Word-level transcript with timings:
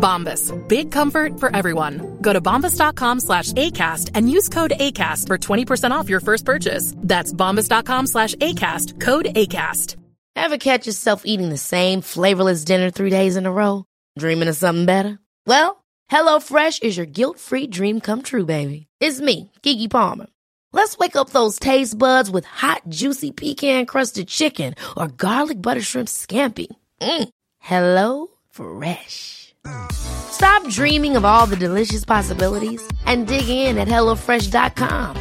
Bombas. 0.00 0.50
Big 0.68 0.90
comfort 0.90 1.38
for 1.38 1.54
everyone. 1.54 2.18
Go 2.20 2.32
to 2.32 2.40
bombas.com 2.40 3.20
slash 3.20 3.52
ACAST 3.52 4.10
and 4.14 4.30
use 4.30 4.48
code 4.48 4.72
ACAST 4.80 5.26
for 5.26 5.38
20% 5.38 5.90
off 5.90 6.08
your 6.08 6.20
first 6.20 6.44
purchase. 6.44 6.94
That's 6.96 7.32
bombas.com 7.32 8.06
slash 8.06 8.34
ACAST. 8.36 9.00
Code 9.00 9.26
ACAST. 9.26 9.96
Ever 10.36 10.58
catch 10.58 10.86
yourself 10.86 11.22
eating 11.26 11.50
the 11.50 11.58
same 11.58 12.00
flavorless 12.00 12.64
dinner 12.64 12.90
three 12.90 13.10
days 13.10 13.36
in 13.36 13.46
a 13.46 13.52
row? 13.52 13.84
Dreaming 14.18 14.48
of 14.48 14.56
something 14.56 14.86
better? 14.86 15.18
Well, 15.46 15.84
HelloFresh 16.10 16.82
is 16.82 16.96
your 16.96 17.06
guilt-free 17.06 17.66
dream 17.66 18.00
come 18.00 18.22
true, 18.22 18.46
baby. 18.46 18.86
It's 19.00 19.20
me, 19.20 19.50
Keke 19.62 19.90
Palmer. 19.90 20.26
Let's 20.72 20.96
wake 20.98 21.16
up 21.16 21.30
those 21.30 21.58
taste 21.58 21.98
buds 21.98 22.30
with 22.30 22.44
hot, 22.44 22.82
juicy 22.88 23.32
pecan-crusted 23.32 24.28
chicken 24.28 24.74
or 24.96 25.08
garlic 25.08 25.60
butter 25.60 25.82
shrimp 25.82 26.08
scampi. 26.08 26.68
Mm. 27.00 27.28
Hello 27.58 28.28
Fresh. 28.50 29.49
Stop 29.92 30.66
dreaming 30.68 31.16
of 31.16 31.24
all 31.24 31.46
the 31.46 31.56
delicious 31.56 32.04
possibilities 32.04 32.82
and 33.06 33.26
dig 33.26 33.48
in 33.48 33.78
at 33.78 33.88
HelloFresh.com. 33.88 35.16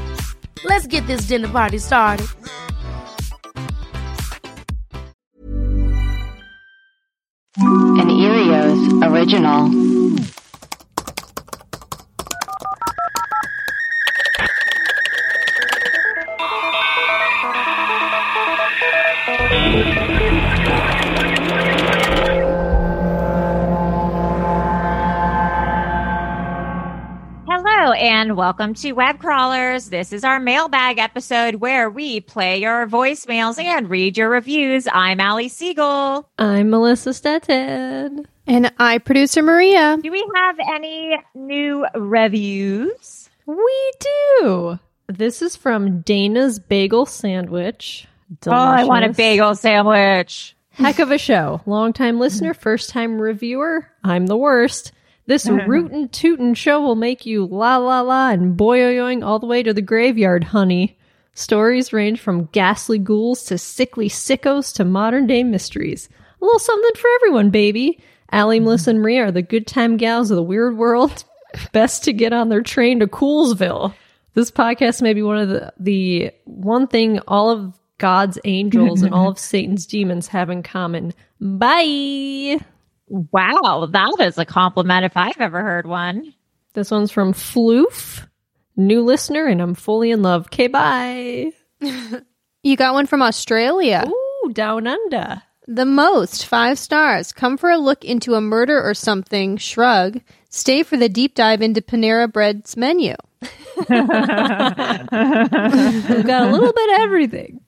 Let's 0.64 0.88
get 0.88 1.06
this 1.08 1.22
dinner 1.22 1.48
party 1.48 1.78
started. 1.78 2.28
An 7.58 8.08
Earios 8.08 9.06
original. 9.06 9.70
And 28.00 28.38
welcome 28.38 28.76
to 28.76 28.94
Web 28.94 29.20
Crawlers. 29.20 29.90
This 29.90 30.14
is 30.14 30.24
our 30.24 30.40
mailbag 30.40 31.00
episode 31.00 31.56
where 31.56 31.90
we 31.90 32.22
play 32.22 32.62
your 32.62 32.88
voicemails 32.88 33.62
and 33.62 33.90
read 33.90 34.18
your 34.18 34.30
reviews. 34.30 34.88
I'm 34.90 35.20
Allie 35.20 35.50
Siegel. 35.50 36.26
I'm 36.40 36.70
Melissa 36.70 37.10
Stetten. 37.10 38.26
And 38.48 38.72
I, 38.80 39.00
producer 39.00 39.44
Maria. 39.44 39.98
Do 40.02 40.12
we 40.12 40.26
have 40.34 40.56
any 40.74 41.18
new 41.36 41.86
reviews? 41.94 43.30
We 43.46 43.92
do. 44.00 44.80
This 45.08 45.42
is 45.42 45.58
from 45.58 46.00
Dana's 46.00 46.58
Bagel 46.58 47.06
Sandwich. 47.06 48.08
Oh, 48.48 48.52
I 48.52 48.86
want 48.86 49.04
a 49.04 49.10
bagel 49.10 49.56
sandwich. 49.56 50.56
Heck 50.72 51.00
of 51.00 51.12
a 51.12 51.18
show. 51.18 51.60
Longtime 51.66 52.18
listener, 52.18 52.54
first 52.54 52.92
time 52.92 53.22
reviewer. 53.22 53.86
I'm 54.06 54.28
the 54.28 54.38
worst. 54.38 54.94
This 55.30 55.48
rootin' 55.68 56.10
tootin' 56.10 56.56
show 56.56 56.82
will 56.82 56.96
make 56.96 57.24
you 57.24 57.46
la 57.46 57.78
la 57.78 58.02
la 58.02 58.32
and 58.32 58.58
boyoyoing 58.58 59.24
all 59.24 59.38
the 59.38 59.46
way 59.46 59.62
to 59.62 59.76
the 59.76 59.82
graveyard, 59.82 60.46
honey. 60.46 60.98
Stories 61.36 61.94
range 61.94 62.20
from 62.20 62.46
ghastly 62.46 62.98
ghouls 62.98 63.44
to 63.46 63.60
sickly 63.60 64.10
sickos 64.10 64.74
to 64.74 64.84
modern 64.84 65.28
day 65.28 65.44
mysteries. 65.44 66.10
A 66.42 66.44
little 66.44 66.58
something 66.58 66.96
for 66.96 67.08
everyone, 67.18 67.52
baby. 67.52 68.00
Allie, 68.32 68.58
mm-hmm. 68.58 68.66
Melissa, 68.66 68.90
and 68.90 69.02
Maria 69.02 69.26
are 69.26 69.32
the 69.32 69.44
good 69.44 69.68
time 69.68 69.98
gals 69.98 70.32
of 70.32 70.36
the 70.36 70.42
weird 70.42 70.78
world. 70.78 71.24
Best 71.74 72.04
to 72.06 72.14
get 72.14 72.34
on 72.34 72.50
their 72.50 72.64
train 72.64 73.00
to 73.00 73.06
Coolsville. 73.06 73.94
This 74.34 74.50
podcast 74.50 75.04
may 75.04 75.14
be 75.14 75.22
one 75.22 75.38
of 75.38 75.50
the, 75.50 75.72
the 75.80 76.32
one 76.46 76.88
thing 76.88 77.20
all 77.28 77.52
of 77.52 77.80
God's 78.00 78.40
angels 78.46 79.04
and 79.04 79.14
all 79.14 79.30
of 79.30 79.38
Satan's 79.38 79.86
demons 79.86 80.28
have 80.30 80.50
in 80.50 80.64
common. 80.64 81.14
Bye. 81.40 82.60
Wow, 83.10 83.88
that 83.92 84.16
is 84.20 84.38
a 84.38 84.46
compliment 84.46 85.06
if 85.06 85.18
I've 85.18 85.40
ever 85.40 85.62
heard 85.62 85.88
one. 85.88 86.34
This 86.74 86.92
one's 86.92 87.12
from 87.12 87.34
Floof, 87.34 88.28
new 88.78 89.02
listener, 89.04 89.46
and 89.48 89.62
I'm 89.62 89.76
fully 89.76 90.12
in 90.12 90.22
love. 90.22 90.46
Okay, 90.48 90.68
bye. 90.68 91.52
You 92.62 92.76
got 92.76 92.94
one 92.94 93.06
from 93.06 93.22
Australia. 93.22 94.04
Ooh, 94.06 94.52
down 94.52 94.86
under. 94.86 95.42
The 95.68 95.86
most, 95.86 96.46
five 96.46 96.78
stars. 96.78 97.32
Come 97.32 97.58
for 97.58 97.70
a 97.70 97.78
look 97.78 98.04
into 98.04 98.34
a 98.36 98.42
murder 98.42 98.82
or 98.82 98.94
something, 98.94 99.56
shrug. 99.58 100.20
Stay 100.50 100.84
for 100.84 100.98
the 100.98 101.08
deep 101.08 101.36
dive 101.36 101.62
into 101.62 101.82
Panera 101.82 102.32
Bread's 102.32 102.76
menu. 102.76 103.16
We've 103.78 103.88
got 103.88 105.14
a 105.14 106.50
little 106.52 106.74
bit 106.74 106.90
of 106.96 107.00
everything. 107.00 107.62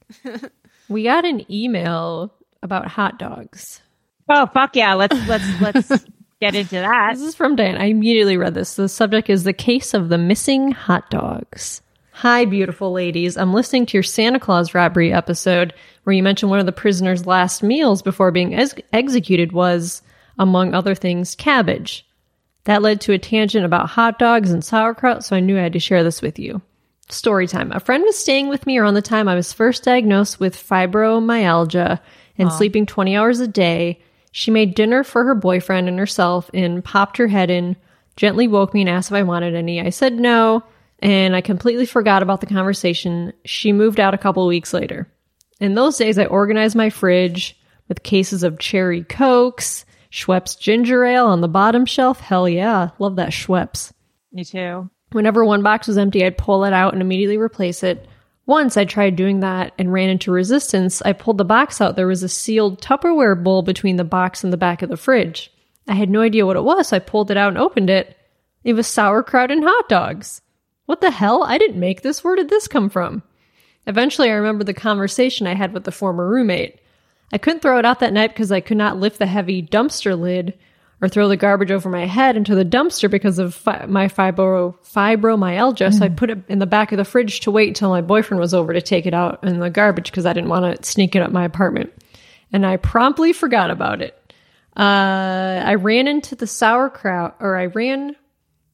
We 0.90 1.04
got 1.04 1.24
an 1.24 1.50
email 1.50 2.34
about 2.62 2.88
hot 2.88 3.18
dogs. 3.18 3.82
Oh 4.34 4.48
fuck 4.48 4.78
yeah, 4.78 4.94
let's 4.94 5.28
let's 5.28 5.62
let's 5.62 6.06
get 6.40 6.56
into 6.56 6.76
that. 6.76 7.16
This 7.16 7.22
is 7.22 7.36
from 7.36 7.58
Dan. 7.58 7.76
I 7.76 7.86
immediately 7.86 8.38
read 8.38 8.54
this. 8.54 8.76
The 8.76 8.88
subject 8.88 9.30
is 9.30 9.44
the 9.44 9.52
case 9.52 9.94
of 9.94 10.08
the 10.08 10.18
missing 10.18 10.72
hot 10.72 11.10
dogs. 11.10 11.82
Hi, 12.14 12.46
beautiful 12.46 12.94
ladies. 12.94 13.36
I'm 13.36 13.54
listening 13.54 13.86
to 13.88 13.98
your 13.98 14.04
Santa 14.04 14.40
Claus 14.40 14.74
robbery 14.74 15.12
episode 15.12 15.74
where 16.04 16.14
you 16.14 16.24
mentioned 16.24 16.50
one 16.50 16.60
of 16.62 16.66
the 16.66 16.72
prisoner's 16.72 17.26
last 17.26 17.62
meals 17.62 18.02
before 18.02 18.32
being 18.32 18.56
ex- 18.56 18.76
executed 18.94 19.52
was, 19.52 20.02
among 20.40 20.74
other 20.74 20.96
things, 20.96 21.36
cabbage. 21.36 22.06
That 22.66 22.82
led 22.82 23.02
to 23.02 23.14
a 23.14 23.18
tangent 23.18 23.66
about 23.66 23.90
hot 23.90 24.18
dogs 24.18 24.52
and 24.52 24.64
sauerkraut, 24.64 25.26
so 25.26 25.36
I 25.36 25.42
knew 25.42 25.58
I 25.58 25.64
had 25.64 25.74
to 25.74 25.80
share 25.80 26.04
this 26.04 26.22
with 26.22 26.40
you. 26.40 26.62
Story 27.10 27.48
time. 27.48 27.72
A 27.72 27.80
friend 27.80 28.04
was 28.04 28.18
staying 28.18 28.48
with 28.48 28.66
me 28.66 28.78
around 28.78 28.94
the 28.94 29.02
time 29.02 29.28
I 29.28 29.36
was 29.36 29.52
first 29.52 29.84
diagnosed 29.84 30.40
with 30.40 30.56
fibromyalgia 30.56 32.00
and 32.38 32.52
sleeping 32.54 32.86
20 32.86 33.18
hours 33.18 33.40
a 33.40 33.48
day. 33.48 34.00
She 34.32 34.52
made 34.52 34.76
dinner 34.76 35.04
for 35.04 35.24
her 35.26 35.36
boyfriend 35.36 35.88
and 35.88 36.00
herself 36.00 36.50
and 36.54 36.84
popped 36.84 37.18
her 37.18 37.28
head 37.28 37.50
in, 37.50 37.76
gently 38.16 38.48
woke 38.48 38.74
me 38.74 38.82
and 38.82 38.90
asked 38.90 39.12
if 39.12 39.16
I 39.16 39.24
wanted 39.24 39.56
any. 39.56 39.82
I 39.82 39.90
said 39.90 40.14
no, 40.14 40.64
and 41.00 41.36
I 41.36 41.42
completely 41.42 41.86
forgot 41.86 42.24
about 42.24 42.40
the 42.40 42.48
conversation. 42.48 43.34
She 43.46 43.74
moved 43.74 44.00
out 44.00 44.14
a 44.14 44.18
couple 44.20 44.46
weeks 44.48 44.74
later. 44.74 45.08
In 45.60 45.76
those 45.76 45.98
days, 45.98 46.18
I 46.18 46.26
organized 46.26 46.76
my 46.76 46.90
fridge 46.90 47.60
with 47.88 48.04
cases 48.04 48.44
of 48.44 48.58
cherry 48.58 49.04
cokes, 49.04 49.86
Schweppes 50.12 50.60
ginger 50.60 51.06
ale 51.06 51.28
on 51.28 51.42
the 51.42 51.48
bottom 51.48 51.86
shelf. 51.86 52.20
Hell 52.20 52.48
yeah, 52.48 52.90
love 53.00 53.16
that 53.18 53.30
Schweppes. 53.30 53.94
Me 54.32 54.44
too. 54.44 54.90
Whenever 55.12 55.44
one 55.44 55.62
box 55.62 55.88
was 55.88 55.98
empty, 55.98 56.26
I'd 56.26 56.38
pull 56.38 56.64
it 56.64 56.74
out 56.74 56.94
and 56.94 57.02
immediately 57.02 57.38
replace 57.38 57.84
it. 57.84 58.08
Once 58.52 58.76
I 58.76 58.84
tried 58.84 59.16
doing 59.16 59.40
that 59.40 59.72
and 59.78 59.94
ran 59.94 60.10
into 60.10 60.30
resistance. 60.30 61.02
I 61.04 61.14
pulled 61.14 61.38
the 61.38 61.46
box 61.46 61.80
out. 61.80 61.96
There 61.96 62.06
was 62.06 62.22
a 62.22 62.28
sealed 62.28 62.82
Tupperware 62.82 63.42
bowl 63.42 63.62
between 63.62 63.96
the 63.96 64.04
box 64.04 64.44
and 64.44 64.52
the 64.52 64.58
back 64.58 64.82
of 64.82 64.90
the 64.90 64.98
fridge. 64.98 65.50
I 65.88 65.94
had 65.94 66.10
no 66.10 66.20
idea 66.20 66.46
what 66.46 66.58
it 66.58 66.66
was, 66.66 66.90
so 66.90 66.98
I 66.98 67.00
pulled 67.00 67.32
it 67.32 67.38
out 67.38 67.48
and 67.48 67.58
opened 67.58 67.90
it. 67.90 68.18
It 68.66 68.74
was 68.74 68.88
sauerkraut 68.88 69.52
and 69.52 69.64
hot 69.64 69.88
dogs. 69.88 70.42
What 70.86 71.00
the 71.00 71.12
hell? 71.12 71.46
I 71.46 71.58
didn't 71.58 71.80
make 71.80 72.02
this. 72.02 72.26
Where 72.26 72.36
did 72.36 72.50
this 72.50 72.68
come 72.68 72.90
from? 72.90 73.24
Eventually, 73.88 74.30
I 74.30 74.34
remembered 74.34 74.68
the 74.68 74.74
conversation 74.74 75.48
I 75.48 75.56
had 75.56 75.72
with 75.72 75.86
the 75.86 75.92
former 75.94 76.28
roommate. 76.28 76.78
I 77.32 77.38
couldn't 77.38 77.62
throw 77.62 77.80
it 77.80 77.86
out 77.86 78.02
that 78.02 78.12
night 78.12 78.32
because 78.32 78.52
I 78.52 78.60
could 78.60 78.76
not 78.76 79.00
lift 79.00 79.18
the 79.18 79.28
heavy 79.28 79.62
dumpster 79.62 80.20
lid 80.20 80.60
or 81.02 81.10
throw 81.10 81.28
the 81.28 81.38
garbage 81.38 81.72
over 81.72 81.90
my 81.90 82.06
head 82.06 82.38
into 82.38 82.54
the 82.54 82.64
dumpster 82.64 83.10
because 83.10 83.40
of 83.40 83.56
fi- 83.56 83.86
my 83.88 84.08
fibro- 84.08 84.76
fibromyalgia. 84.86 85.94
So 85.94 86.06
I 86.06 86.10
put 86.10 86.30
it 86.30 86.40
in 86.48 86.60
the 86.60 86.68
back 86.68 86.92
of 86.92 86.98
the 86.98 87.06
fridge 87.06 87.40
to 87.42 87.52
wait 87.52 87.70
until 87.70 87.90
my 87.90 88.02
boyfriend 88.02 88.40
was 88.40 88.54
over 88.54 88.72
to 88.72 88.82
take 88.82 89.06
it 89.06 89.14
out 89.14 89.44
in 89.44 89.60
the 89.60 89.70
garbage 89.70 90.12
because 90.12 90.26
I 90.26 90.34
didn't 90.34 90.50
want 90.50 90.78
to 90.78 90.88
sneak 90.88 91.16
it 91.16 91.22
up 91.22 91.32
my 91.32 91.44
apartment. 91.44 91.92
And 92.54 92.66
I 92.66 92.78
promptly 92.78 93.34
forgot 93.34 93.72
about 93.72 94.02
it. 94.02 94.16
Uh, 94.78 95.62
I 95.66 95.76
ran 95.76 96.08
into 96.08 96.36
the 96.36 96.48
sauerkraut, 96.48 97.36
or 97.40 97.58
I 97.58 97.66
ran 97.66 98.16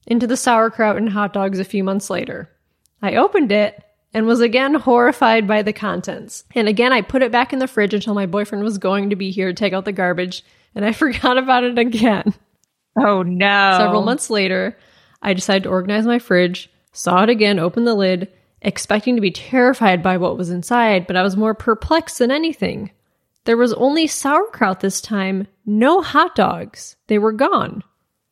into 0.06 0.28
the 0.28 0.38
sauerkraut 0.38 0.98
and 0.98 1.10
hot 1.10 1.34
dogs 1.34 1.60
a 1.60 1.64
few 1.64 1.84
months 1.84 2.10
later. 2.10 2.50
I 3.02 3.16
opened 3.16 3.52
it 3.52 3.84
and 4.14 4.26
was 4.26 4.42
again 4.42 4.74
horrified 4.74 5.48
by 5.48 5.62
the 5.62 5.74
contents. 5.74 6.44
And 6.56 6.68
again, 6.68 6.94
I 6.94 7.02
put 7.02 7.22
it 7.22 7.32
back 7.32 7.54
in 7.54 7.60
the 7.60 7.68
fridge 7.68 7.94
until 7.94 8.14
my 8.14 8.26
boyfriend 8.26 8.64
was 8.64 8.78
going 8.78 9.10
to 9.10 9.16
be 9.16 9.32
here 9.32 9.48
to 9.48 9.54
take 9.54 9.74
out 9.74 9.86
the 9.86 9.92
garbage, 9.92 10.44
and 10.78 10.86
I 10.86 10.92
forgot 10.94 11.38
about 11.38 11.66
it 11.66 11.78
again. 11.78 12.34
Oh 12.98 13.24
no. 13.24 13.76
Several 13.78 14.04
months 14.04 14.30
later, 14.30 14.78
I 15.22 15.34
decided 15.34 15.64
to 15.64 15.70
organize 15.70 16.06
my 16.06 16.20
fridge, 16.20 16.70
saw 16.94 17.24
it 17.24 17.30
again, 17.30 17.60
opened 17.60 17.86
the 17.88 17.96
lid, 17.96 18.32
expecting 18.62 19.16
to 19.16 19.22
be 19.22 19.32
terrified 19.32 20.02
by 20.02 20.18
what 20.18 20.38
was 20.38 20.50
inside, 20.50 21.08
but 21.08 21.16
I 21.16 21.24
was 21.24 21.36
more 21.36 21.54
perplexed 21.54 22.20
than 22.20 22.32
anything. 22.32 22.92
There 23.46 23.58
was 23.58 23.74
only 23.74 24.08
sauerkraut 24.08 24.80
this 24.80 25.02
time, 25.02 25.48
no 25.66 26.02
hot 26.02 26.36
dogs. 26.36 26.96
They 27.08 27.18
were 27.18 27.32
gone. 27.32 27.84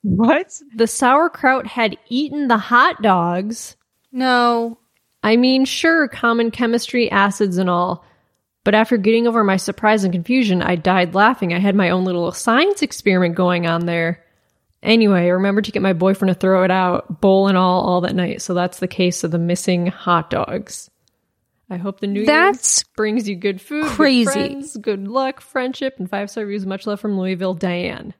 What? 0.03 0.61
The 0.75 0.87
sauerkraut 0.87 1.65
had 1.65 1.97
eaten 2.09 2.47
the 2.47 2.57
hot 2.57 3.01
dogs. 3.01 3.75
No. 4.11 4.77
I 5.23 5.37
mean, 5.37 5.65
sure, 5.65 6.07
common 6.07 6.51
chemistry, 6.51 7.09
acids, 7.09 7.57
and 7.57 7.69
all. 7.69 8.05
But 8.65 8.73
after 8.75 8.97
getting 8.97 9.27
over 9.27 9.43
my 9.43 9.57
surprise 9.57 10.03
and 10.03 10.11
confusion, 10.11 10.61
I 10.61 10.75
died 10.75 11.13
laughing. 11.13 11.53
I 11.53 11.59
had 11.59 11.75
my 11.75 11.91
own 11.91 12.03
little 12.03 12.31
science 12.33 12.81
experiment 12.81 13.35
going 13.35 13.67
on 13.67 13.85
there. 13.85 14.25
Anyway, 14.81 15.21
I 15.21 15.27
remembered 15.27 15.65
to 15.65 15.71
get 15.71 15.81
my 15.81 15.93
boyfriend 15.93 16.33
to 16.33 16.39
throw 16.39 16.63
it 16.63 16.71
out, 16.71 17.21
bowl 17.21 17.47
and 17.47 17.57
all, 17.57 17.81
all 17.81 18.01
that 18.01 18.15
night. 18.15 18.41
So 18.41 18.53
that's 18.55 18.79
the 18.79 18.87
case 18.87 19.23
of 19.23 19.29
the 19.31 19.37
missing 19.37 19.85
hot 19.87 20.31
dogs. 20.31 20.89
I 21.69 21.77
hope 21.77 21.99
the 21.99 22.07
new 22.07 22.25
That's 22.25 22.79
year 22.79 22.93
brings 22.95 23.29
you 23.29 23.35
good 23.35 23.61
food, 23.61 23.83
good 23.83 23.91
crazy. 23.91 24.31
friends, 24.31 24.77
good 24.77 25.07
luck, 25.07 25.41
friendship, 25.41 25.95
and 25.99 26.09
five 26.09 26.29
star 26.29 26.43
reviews. 26.43 26.65
Much 26.65 26.85
love 26.85 26.99
from 26.99 27.19
Louisville, 27.19 27.53
Diane. 27.53 28.13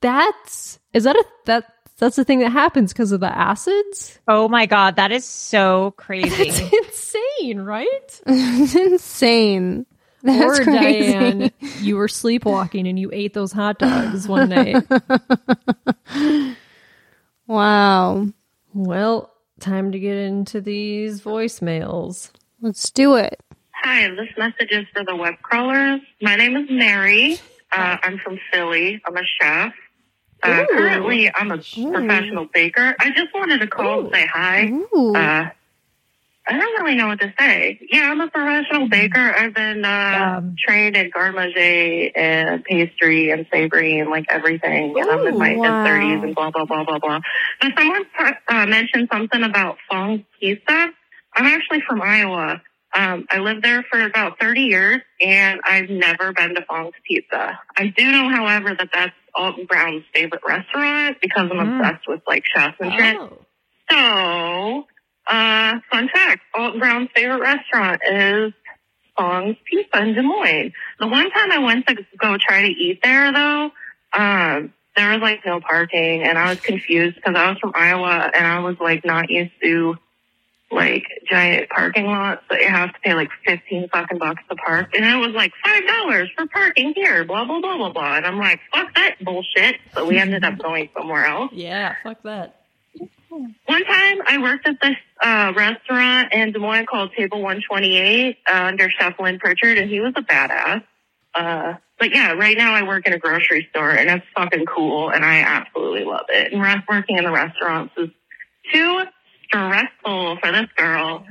That's 0.00 0.80
is 0.92 1.04
that 1.04 1.16
a 1.16 1.24
that 1.46 1.64
that's 1.98 2.16
the 2.16 2.24
thing 2.24 2.40
that 2.40 2.50
happens 2.50 2.92
because 2.92 3.12
of 3.12 3.20
the 3.20 3.36
acids? 3.36 4.18
Oh 4.26 4.48
my 4.48 4.66
god, 4.66 4.96
that 4.96 5.12
is 5.12 5.24
so 5.24 5.90
crazy. 5.96 6.48
It's 6.48 6.60
insane, 6.60 7.60
right? 7.60 8.20
It's 8.26 8.74
insane. 8.74 9.86
That's 10.22 10.60
or 10.60 10.64
crazy. 10.64 11.12
Diane, 11.12 11.50
you 11.80 11.96
were 11.96 12.08
sleepwalking 12.08 12.86
and 12.86 12.98
you 12.98 13.10
ate 13.12 13.34
those 13.34 13.50
hot 13.52 13.78
dogs 13.78 14.28
one 14.28 14.48
night. 14.50 14.76
Wow. 17.46 18.28
well, 18.72 19.32
time 19.60 19.92
to 19.92 19.98
get 19.98 20.16
into 20.16 20.60
these 20.60 21.20
voicemails. 21.20 22.30
Let's 22.60 22.90
do 22.90 23.16
it. 23.16 23.40
Hi, 23.82 24.08
this 24.10 24.28
message 24.38 24.70
is 24.70 24.86
for 24.92 25.04
the 25.04 25.16
web 25.16 25.34
crawlers. 25.42 26.00
My 26.20 26.36
name 26.36 26.56
is 26.56 26.70
Mary. 26.70 27.38
Uh, 27.72 27.96
I'm 28.02 28.18
from 28.18 28.38
Philly. 28.52 29.02
I'm 29.04 29.16
a 29.16 29.22
chef. 29.40 29.74
Uh, 30.42 30.64
currently, 30.70 31.30
I'm 31.34 31.50
a 31.52 31.58
professional 31.58 32.46
baker. 32.52 32.94
I 32.98 33.10
just 33.10 33.32
wanted 33.34 33.60
to 33.60 33.66
call 33.66 34.00
and 34.00 34.10
say 34.14 34.26
hi. 34.26 34.66
Ooh. 34.66 35.14
Uh, 35.14 35.48
I 36.44 36.58
don't 36.58 36.82
really 36.82 36.96
know 36.96 37.06
what 37.06 37.20
to 37.20 37.32
say. 37.38 37.78
Yeah, 37.88 38.10
I'm 38.10 38.20
a 38.20 38.28
professional 38.28 38.88
baker. 38.88 39.20
I've 39.20 39.54
been 39.54 39.84
uh, 39.84 40.38
Um. 40.38 40.56
trained 40.58 40.96
in 40.96 41.10
garde 41.10 41.36
manger 41.36 42.10
and 42.16 42.64
pastry 42.64 43.30
and 43.30 43.46
savory 43.52 44.00
and 44.00 44.10
like 44.10 44.26
everything. 44.28 44.98
and 44.98 45.08
I'm 45.08 45.24
in 45.28 45.38
my 45.38 45.54
Ooh, 45.54 45.58
wow. 45.60 45.86
30s 45.86 46.24
and 46.24 46.34
blah, 46.34 46.50
blah, 46.50 46.64
blah, 46.64 46.82
blah, 46.84 46.98
blah. 46.98 47.20
But 47.60 47.72
someone 47.78 48.04
uh, 48.48 48.66
mentioned 48.66 49.08
something 49.12 49.42
about 49.44 49.78
fong 49.88 50.24
pizza. 50.40 50.88
I'm 51.34 51.46
actually 51.46 51.80
from 51.82 52.02
Iowa. 52.02 52.60
Um, 52.94 53.26
I 53.30 53.38
lived 53.38 53.62
there 53.62 53.84
for 53.84 54.02
about 54.04 54.38
30 54.40 54.62
years 54.62 55.00
and 55.20 55.60
I've 55.64 55.88
never 55.88 56.32
been 56.32 56.54
to 56.56 56.62
Fong's 56.62 56.92
Pizza. 57.08 57.58
I 57.78 57.86
do 57.86 58.10
know, 58.12 58.28
however, 58.28 58.74
that 58.74 58.90
that's 58.92 59.14
Alton 59.34 59.66
Brown's 59.66 60.04
favorite 60.14 60.42
restaurant 60.46 61.18
because 61.20 61.50
I'm 61.50 61.56
Mm. 61.58 61.78
obsessed 61.80 62.06
with 62.08 62.20
like 62.26 62.44
chefs 62.54 62.76
and 62.80 62.92
shit. 62.92 63.16
Oh. 63.18 63.38
So, 63.90 64.86
uh, 65.26 65.78
fun 65.90 66.08
fact, 66.08 66.42
Alton 66.54 66.78
Brown's 66.80 67.08
favorite 67.14 67.40
restaurant 67.40 68.00
is 68.10 68.52
Fong's 69.16 69.56
Pizza 69.64 70.02
in 70.02 70.14
Des 70.14 70.22
Moines. 70.22 70.72
The 70.98 71.06
one 71.06 71.30
time 71.30 71.52
I 71.52 71.58
went 71.58 71.86
to 71.88 71.96
go 72.18 72.36
try 72.40 72.62
to 72.62 72.68
eat 72.68 73.00
there 73.02 73.32
though, 73.32 73.70
um, 74.14 74.72
there 74.96 75.10
was 75.12 75.20
like 75.20 75.40
no 75.46 75.60
parking 75.60 76.22
and 76.22 76.38
I 76.38 76.50
was 76.50 76.60
confused 76.60 77.16
because 77.16 77.34
I 77.36 77.48
was 77.50 77.58
from 77.58 77.72
Iowa 77.74 78.30
and 78.34 78.46
I 78.46 78.58
was 78.60 78.76
like 78.80 79.04
not 79.04 79.30
used 79.30 79.52
to 79.62 79.96
like 80.72 81.04
giant 81.28 81.68
parking 81.68 82.06
lots 82.06 82.42
that 82.50 82.60
you 82.60 82.68
have 82.68 82.92
to 82.92 83.00
pay 83.00 83.14
like 83.14 83.30
15 83.46 83.88
fucking 83.90 84.18
bucks 84.18 84.42
to 84.48 84.56
park. 84.56 84.90
And 84.94 85.04
it 85.04 85.26
was 85.26 85.34
like 85.34 85.52
$5 85.64 86.26
for 86.36 86.46
parking 86.46 86.94
here, 86.94 87.24
blah, 87.24 87.44
blah, 87.44 87.60
blah, 87.60 87.76
blah, 87.76 87.92
blah. 87.92 88.16
And 88.16 88.26
I'm 88.26 88.38
like, 88.38 88.60
fuck 88.74 88.94
that 88.94 89.16
bullshit. 89.22 89.76
So 89.94 90.06
we 90.06 90.18
ended 90.18 90.44
up 90.44 90.58
going 90.58 90.88
somewhere 90.96 91.26
else. 91.26 91.52
Yeah, 91.52 91.94
fuck 92.02 92.22
that. 92.22 92.56
One 93.28 93.84
time 93.84 94.18
I 94.26 94.38
worked 94.42 94.66
at 94.66 94.76
this 94.82 94.96
uh, 95.22 95.52
restaurant 95.56 96.32
in 96.32 96.52
Des 96.52 96.58
Moines 96.58 96.86
called 96.86 97.12
Table 97.16 97.38
128 97.38 98.36
uh, 98.46 98.54
under 98.54 98.90
Chef 98.90 99.14
Lynn 99.18 99.38
Pritchard, 99.38 99.78
and 99.78 99.90
he 99.90 100.00
was 100.00 100.12
a 100.16 100.22
badass. 100.22 100.82
Uh, 101.34 101.74
but 101.98 102.14
yeah, 102.14 102.32
right 102.32 102.58
now 102.58 102.74
I 102.74 102.82
work 102.82 103.06
in 103.06 103.14
a 103.14 103.18
grocery 103.18 103.68
store, 103.70 103.90
and 103.90 104.10
it's 104.10 104.26
fucking 104.36 104.66
cool, 104.66 105.10
and 105.10 105.24
I 105.24 105.38
absolutely 105.38 106.04
love 106.04 106.26
it. 106.28 106.52
And 106.52 106.82
working 106.88 107.16
in 107.16 107.24
the 107.24 107.30
restaurants 107.30 107.94
is 107.96 108.10
too 108.70 109.04
stressful 109.46 109.52
for 109.52 109.70
this 109.70 109.70
girl. 109.70 109.81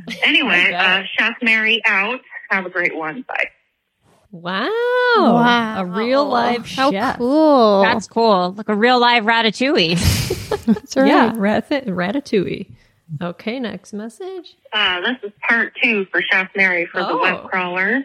Anyway, 0.23 0.73
I 0.73 1.01
uh, 1.01 1.03
Chef 1.17 1.33
Mary 1.41 1.81
out. 1.85 2.19
Have 2.49 2.65
a 2.65 2.69
great 2.69 2.95
one. 2.95 3.23
Bye. 3.27 3.47
Wow. 4.31 4.69
Wow. 5.17 5.81
A 5.81 5.85
real 5.85 6.25
live 6.25 6.65
How 6.69 6.91
chef. 6.91 7.17
cool. 7.17 7.81
That's 7.83 8.07
cool. 8.07 8.53
Like 8.53 8.69
a 8.69 8.75
real 8.75 8.99
live 8.99 9.23
ratatouille. 9.25 9.97
That's 10.65 10.95
right. 10.95 11.07
Yeah, 11.07 11.33
rat- 11.35 11.69
ratatouille. 11.69 12.67
Okay, 13.21 13.59
next 13.59 13.91
message. 13.91 14.55
Uh, 14.71 15.01
this 15.01 15.17
is 15.23 15.31
part 15.47 15.73
two 15.83 16.05
for 16.11 16.21
Chef 16.31 16.49
Mary 16.55 16.85
for 16.85 17.01
the 17.01 17.09
Oh. 17.09 17.21
web 17.21 17.49
crawlers. 17.49 18.03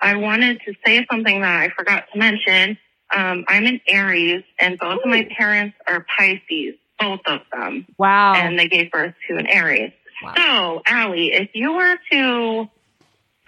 I 0.00 0.16
wanted 0.16 0.60
to 0.66 0.74
say 0.84 1.06
something 1.10 1.40
that 1.42 1.60
I 1.62 1.68
forgot 1.76 2.04
to 2.12 2.18
mention. 2.18 2.76
Um, 3.14 3.44
I'm 3.48 3.64
an 3.66 3.80
Aries, 3.86 4.42
and 4.60 4.78
both 4.78 5.00
of 5.02 5.06
my 5.10 5.28
parents 5.38 5.76
are 5.88 6.04
Pisces, 6.16 6.74
both 7.00 7.20
of 7.26 7.40
them, 7.52 7.86
Wow. 7.98 8.34
and 8.34 8.58
they 8.58 8.68
gave 8.68 8.90
birth 8.90 9.14
to 9.28 9.36
an 9.36 9.46
Aries. 9.46 9.92
Wow. 10.22 10.34
So, 10.36 10.82
Allie, 10.86 11.32
if 11.32 11.50
you 11.54 11.72
were 11.74 11.96
to 12.12 12.68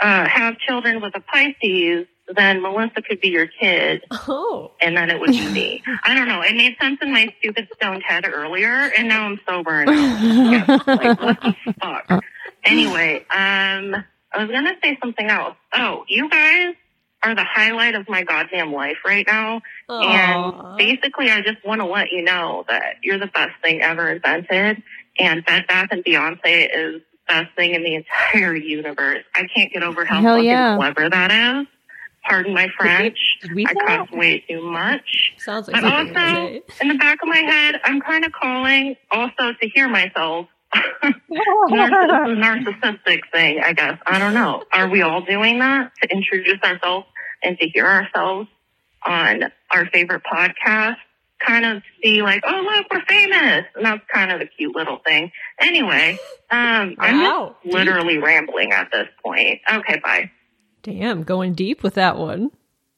uh, 0.00 0.28
have 0.28 0.58
children 0.58 1.00
with 1.02 1.14
a 1.17 1.20
Pisces, 1.20 2.06
then 2.32 2.62
Melissa 2.62 3.02
could 3.02 3.20
be 3.20 3.28
your 3.28 3.49
kid, 3.49 4.05
Oh. 4.12 4.70
and 4.81 4.96
then 4.96 5.11
it 5.11 5.19
would 5.19 5.31
be 5.31 5.49
me. 5.49 5.82
I 6.05 6.14
don't 6.14 6.28
know. 6.28 6.43
It 6.43 6.55
made 6.55 6.76
sense 6.81 6.99
in 7.02 7.12
my 7.12 7.34
stupid 7.40 7.69
stoned 7.75 8.05
head 8.06 8.25
earlier, 8.32 8.69
and 8.96 9.08
now 9.08 9.25
I'm 9.26 9.40
sober 9.49 9.81
and 9.82 9.90
like 10.87 11.20
what 11.20 11.40
the 11.43 11.55
fuck. 11.81 12.25
Anyway, 12.62 13.17
um, 13.31 13.96
I 14.32 14.38
was 14.44 14.49
gonna 14.50 14.75
say 14.82 14.96
something 15.02 15.26
else. 15.28 15.56
Oh, 15.75 16.05
you 16.08 16.28
guys 16.31 16.75
are 17.22 17.34
the 17.34 17.44
highlight 17.44 17.94
of 17.96 18.08
my 18.08 18.22
goddamn 18.22 18.72
life 18.72 18.99
right 19.05 19.26
now, 19.26 19.61
Aw. 19.89 20.00
and 20.03 20.79
basically, 20.79 21.31
I 21.31 21.41
just 21.43 21.65
want 21.65 21.81
to 21.81 21.86
let 21.86 22.12
you 22.12 22.22
know 22.22 22.65
that 22.69 22.96
you're 23.03 23.19
the 23.19 23.27
best 23.27 23.53
thing 23.62 23.82
ever 23.82 24.08
invented, 24.08 24.82
and 25.19 25.44
Bed 25.44 25.67
Bath 25.69 25.88
and 25.90 26.05
Beyonce 26.05 26.64
is 26.72 27.02
the 27.02 27.02
best 27.29 27.55
thing 27.56 27.74
in 27.74 27.82
the 27.82 27.94
entire 27.96 28.55
universe. 28.55 29.24
I 29.34 29.46
can't 29.55 29.72
get 29.72 29.82
over 29.82 30.05
how 30.05 30.20
Hell 30.20 30.34
fucking 30.36 30.44
yeah. 30.48 30.76
clever 30.76 31.08
that 31.10 31.31
is. 31.60 31.67
Pardon 32.29 32.52
my 32.55 32.69
French. 32.79 33.19
Did 33.40 33.55
we 33.55 33.64
I 33.64 33.69
say 33.70 33.74
that? 33.86 34.08
cuss 34.08 34.10
way 34.17 34.40
too 34.48 34.62
much. 34.70 35.32
Sounds 35.38 35.69
like 35.69 35.81
But 35.81 35.88
something 35.90 36.17
I 36.17 36.31
also, 36.40 36.52
would 36.52 36.62
in 36.82 36.88
the 36.88 36.94
back 36.98 37.19
of 37.22 37.29
my 37.29 37.38
head, 37.38 37.81
I'm 37.82 38.00
kind 38.02 38.24
of 38.26 38.32
calling 38.32 38.96
also 39.10 39.52
to 39.60 39.69
hear 39.74 39.88
myself. 39.88 40.46
Narciss- 41.02 42.36
narcissistic 42.38 43.20
thing, 43.32 43.60
I 43.64 43.72
guess. 43.72 43.98
I 44.06 44.19
don't 44.19 44.34
know. 44.34 44.62
Are 44.72 44.88
we 44.88 45.02
all 45.02 45.22
doing 45.22 45.58
that 45.60 45.93
to 46.02 46.08
introduce 46.14 46.60
ourselves 46.62 47.06
and 47.43 47.58
to 47.58 47.67
hear 47.69 47.86
ourselves 47.86 48.48
on 49.06 49.44
our 49.70 49.86
favorite 49.86 50.22
podcast? 50.31 50.96
Kind 51.47 51.65
of 51.65 51.82
see 52.03 52.23
like, 52.23 52.43
oh 52.47 52.61
look, 52.63 52.87
we're 52.93 53.05
famous, 53.06 53.65
and 53.75 53.85
that's 53.85 54.03
kind 54.13 54.31
of 54.31 54.41
a 54.41 54.47
cute 54.47 54.75
little 54.77 54.99
thing. 55.06 55.32
Anyway, 55.59 56.19
um, 56.51 56.94
I'm 56.99 57.20
just 57.20 57.75
literally 57.75 58.19
rambling 58.19 58.73
at 58.73 58.91
this 58.93 59.09
point. 59.25 59.61
Okay, 59.73 59.99
bye. 60.05 60.31
Damn, 60.82 61.23
going 61.23 61.55
deep 61.55 61.82
with 61.82 61.94
that 61.94 62.17
one. 62.19 62.51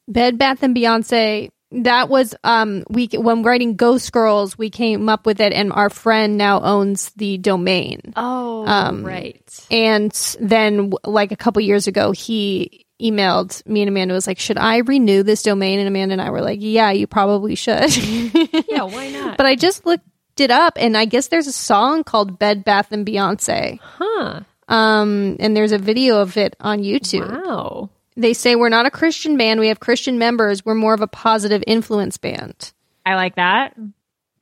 Bed 0.07 0.37
Bath 0.37 0.63
and 0.63 0.75
Beyonce. 0.75 1.49
That 1.71 2.07
was 2.07 2.35
um 2.43 2.83
we 2.89 3.07
when 3.13 3.41
writing 3.43 3.75
Ghost 3.75 4.11
Girls, 4.11 4.57
we 4.57 4.69
came 4.69 5.09
up 5.09 5.25
with 5.25 5.41
it, 5.41 5.53
and 5.53 5.71
our 5.73 5.89
friend 5.89 6.37
now 6.37 6.61
owns 6.61 7.09
the 7.11 7.37
domain. 7.39 8.13
Oh, 8.15 8.65
Um, 8.67 9.03
right. 9.03 9.41
And 9.71 10.11
then, 10.39 10.91
like 11.03 11.31
a 11.31 11.35
couple 11.35 11.61
years 11.63 11.87
ago, 11.87 12.11
he 12.11 12.85
emailed 13.03 13.65
me 13.67 13.81
and 13.81 13.89
Amanda 13.89 14.13
was 14.13 14.25
like, 14.27 14.39
"Should 14.39 14.57
I 14.57 14.77
renew 14.77 15.23
this 15.23 15.43
domain?" 15.43 15.79
And 15.79 15.87
Amanda 15.87 16.13
and 16.13 16.21
I 16.21 16.29
were 16.29 16.41
like, 16.41 16.59
"Yeah, 16.61 16.91
you 16.91 17.07
probably 17.07 17.55
should." 17.55 17.95
Yeah, 18.69 18.83
why 18.83 19.09
not? 19.09 19.37
but 19.37 19.45
I 19.45 19.55
just 19.55 19.85
looked 19.85 20.05
it 20.37 20.49
up, 20.49 20.77
and 20.79 20.97
I 20.97 21.05
guess 21.05 21.27
there's 21.27 21.47
a 21.47 21.51
song 21.51 22.03
called 22.03 22.39
Bed 22.39 22.63
Bath 22.65 22.91
and 22.91 23.05
Beyonce. 23.05 23.79
huh. 23.81 24.41
Um, 24.67 25.35
and 25.39 25.55
there's 25.55 25.73
a 25.73 25.77
video 25.77 26.21
of 26.21 26.37
it 26.37 26.55
on 26.59 26.79
YouTube. 26.79 27.29
Wow. 27.45 27.89
They 28.15 28.33
say 28.33 28.55
we're 28.55 28.69
not 28.69 28.85
a 28.85 28.91
Christian 28.91 29.37
band. 29.37 29.59
We 29.59 29.67
have 29.67 29.79
Christian 29.79 30.17
members. 30.17 30.65
We're 30.65 30.73
more 30.75 30.93
of 30.93 31.01
a 31.01 31.07
positive 31.07 31.63
influence 31.67 32.17
band. 32.17 32.71
I 33.05 33.15
like 33.15 33.35
that. 33.35 33.75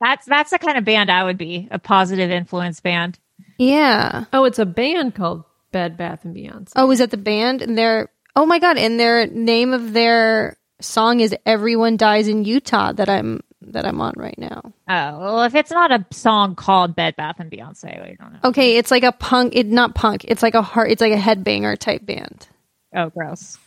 That's 0.00 0.24
that's 0.26 0.50
the 0.50 0.58
kind 0.58 0.78
of 0.78 0.84
band 0.84 1.10
I 1.10 1.24
would 1.24 1.38
be, 1.38 1.68
a 1.70 1.78
positive 1.78 2.30
influence 2.30 2.80
band. 2.80 3.18
Yeah. 3.58 4.24
Oh, 4.32 4.44
it's 4.44 4.58
a 4.58 4.66
band 4.66 5.14
called 5.14 5.44
Bed 5.72 5.96
Bath 5.96 6.24
and 6.24 6.34
Beyonce. 6.34 6.72
Oh, 6.76 6.90
is 6.90 6.98
that 7.00 7.10
the 7.10 7.16
band? 7.16 7.62
And 7.62 7.76
their 7.76 8.10
oh 8.36 8.46
my 8.46 8.58
god, 8.58 8.78
and 8.78 8.98
their 8.98 9.26
name 9.26 9.72
of 9.72 9.92
their 9.92 10.56
song 10.80 11.20
is 11.20 11.34
"Everyone 11.46 11.96
Dies 11.96 12.28
in 12.28 12.44
Utah" 12.44 12.92
that 12.92 13.08
I'm 13.08 13.40
that 13.68 13.86
I'm 13.86 14.00
on 14.00 14.14
right 14.16 14.38
now. 14.38 14.60
Oh 14.88 15.18
well, 15.18 15.42
if 15.44 15.54
it's 15.54 15.70
not 15.70 15.90
a 15.90 16.04
song 16.12 16.54
called 16.54 16.94
Bed 16.94 17.16
Bath 17.16 17.36
and 17.38 17.50
Beyonce, 17.50 18.08
we 18.08 18.16
don't 18.16 18.32
know. 18.32 18.38
Okay, 18.44 18.76
it's 18.76 18.90
like 18.90 19.04
a 19.04 19.12
punk. 19.12 19.54
It 19.54 19.66
not 19.66 19.94
punk. 19.94 20.24
It's 20.26 20.42
like 20.42 20.54
a 20.54 20.62
heart. 20.62 20.90
It's 20.90 21.00
like 21.00 21.12
a 21.12 21.16
headbanger 21.16 21.78
type 21.78 22.04
band. 22.04 22.48
Oh, 22.94 23.10
gross. 23.10 23.58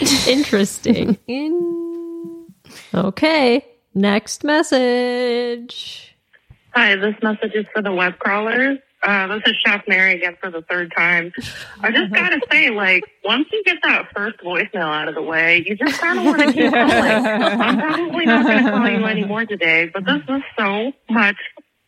Interesting. 0.26 1.16
In- 1.26 2.52
okay, 2.92 3.64
next 3.94 4.44
message. 4.44 6.14
Hi, 6.74 6.96
this 6.96 7.14
message 7.22 7.54
is 7.54 7.64
for 7.72 7.80
the 7.80 7.92
web 7.92 8.18
crawlers. 8.18 8.78
Uh, 9.06 9.28
this 9.28 9.42
is 9.46 9.56
Chef 9.64 9.82
Mary 9.86 10.16
again 10.16 10.36
for 10.40 10.50
the 10.50 10.62
third 10.62 10.92
time. 10.96 11.32
I 11.80 11.92
just 11.92 12.12
gotta 12.12 12.40
say, 12.50 12.70
like, 12.70 13.04
once 13.24 13.46
you 13.52 13.62
get 13.62 13.78
that 13.84 14.08
first 14.12 14.38
voicemail 14.38 14.92
out 14.92 15.06
of 15.06 15.14
the 15.14 15.22
way, 15.22 15.62
you 15.64 15.76
just 15.76 16.00
kind 16.00 16.18
of 16.18 16.24
want 16.24 16.40
to 16.40 16.46
keep 16.52 16.72
calling. 16.72 16.90
I'm 16.90 17.78
probably 17.78 18.26
not 18.26 18.44
gonna 18.44 18.68
call 18.68 18.88
you 18.88 19.04
anymore 19.06 19.46
today, 19.46 19.88
but 19.94 20.04
this 20.04 20.22
was 20.28 20.42
so 20.58 20.92
much 21.08 21.36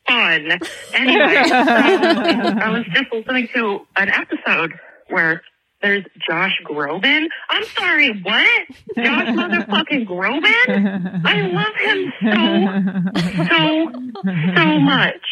fun. 0.07 0.61
Anyway, 0.95 1.37
um, 1.51 2.59
I 2.59 2.71
was 2.71 2.85
just 2.95 3.13
listening 3.13 3.49
to 3.53 3.81
an 3.97 4.11
episode 4.11 4.75
where 5.09 5.43
there's 5.81 6.05
Josh 6.29 6.61
Groban. 6.65 7.27
I'm 7.51 7.65
sorry, 7.65 8.21
what? 8.23 8.67
Josh 8.97 9.29
motherfucking 9.29 10.07
Groban? 10.07 11.23
I 11.25 11.41
love 11.47 11.75
him 11.77 12.13
so, 12.23 13.45
so, 13.45 14.55
so 14.57 14.79
much. 14.81 15.25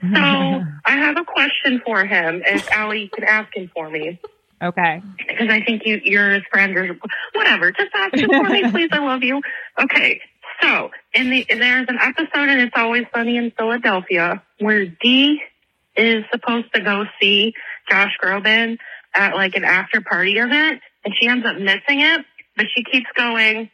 So 0.00 0.64
I 0.84 0.96
have 0.96 1.16
a 1.16 1.24
question 1.24 1.80
for 1.84 2.04
him. 2.04 2.42
If 2.44 2.70
Allie, 2.72 3.02
you 3.02 3.08
can 3.08 3.24
ask 3.24 3.54
him 3.56 3.70
for 3.74 3.88
me. 3.88 4.20
Okay. 4.62 5.02
Because 5.28 5.48
I 5.50 5.62
think 5.62 5.82
you, 5.84 6.00
you're 6.02 6.32
his 6.34 6.42
friend 6.50 6.76
or 6.76 6.96
whatever. 7.34 7.70
Just 7.72 7.90
ask 7.94 8.14
him 8.14 8.30
for 8.30 8.48
me, 8.48 8.70
please. 8.70 8.88
I 8.92 8.98
love 8.98 9.22
you. 9.22 9.42
Okay. 9.80 10.20
So 10.62 10.90
in 11.12 11.30
the 11.30 11.46
there's 11.48 11.86
an 11.88 11.98
episode 12.00 12.48
and 12.48 12.60
It's 12.60 12.72
Always 12.76 13.04
Sunny 13.14 13.36
in 13.36 13.50
Philadelphia 13.50 14.42
where 14.60 14.86
Dee 14.86 15.42
is 15.96 16.24
supposed 16.32 16.72
to 16.74 16.80
go 16.80 17.04
see 17.20 17.54
Josh 17.90 18.16
Groban 18.22 18.78
at 19.14 19.34
like 19.34 19.54
an 19.54 19.64
after 19.64 20.00
party 20.00 20.38
event 20.38 20.80
and 21.04 21.14
she 21.18 21.28
ends 21.28 21.46
up 21.46 21.56
missing 21.56 22.00
it, 22.00 22.24
but 22.56 22.66
she 22.74 22.84
keeps 22.84 23.06
going, 23.16 23.70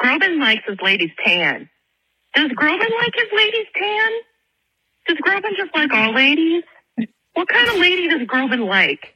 Groban 0.00 0.40
likes 0.40 0.64
his 0.66 0.78
ladies 0.82 1.10
tan. 1.24 1.68
Does 2.34 2.50
Groban 2.50 2.90
like 2.98 3.14
his 3.14 3.28
ladies 3.34 3.66
tan? 3.76 4.10
Does 5.08 5.18
Groban 5.18 5.56
just 5.56 5.74
like 5.74 5.92
all 5.92 6.14
ladies? 6.14 6.62
What 7.34 7.48
kind 7.48 7.68
of 7.68 7.76
lady 7.76 8.08
does 8.08 8.22
Groban 8.22 8.66
like? 8.66 9.14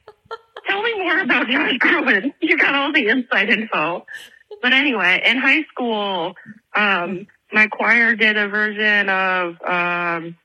Tell 0.67 0.83
me 0.83 0.95
more 1.03 1.19
about 1.21 1.47
Josh 1.49 1.79
Groban. 1.79 2.33
You 2.41 2.57
got 2.57 2.75
all 2.75 2.93
the 2.93 3.09
inside 3.09 3.51
info. 3.51 4.07
But 4.63 4.73
anyway, 4.73 5.23
in 5.27 5.37
high 5.37 5.65
school, 5.65 6.35
um, 6.75 7.27
my 7.53 7.67
choir 7.69 8.15
did 8.17 8.37
a 8.37 8.49
version 8.49 9.09
of 9.09 9.49
um, 9.63 10.37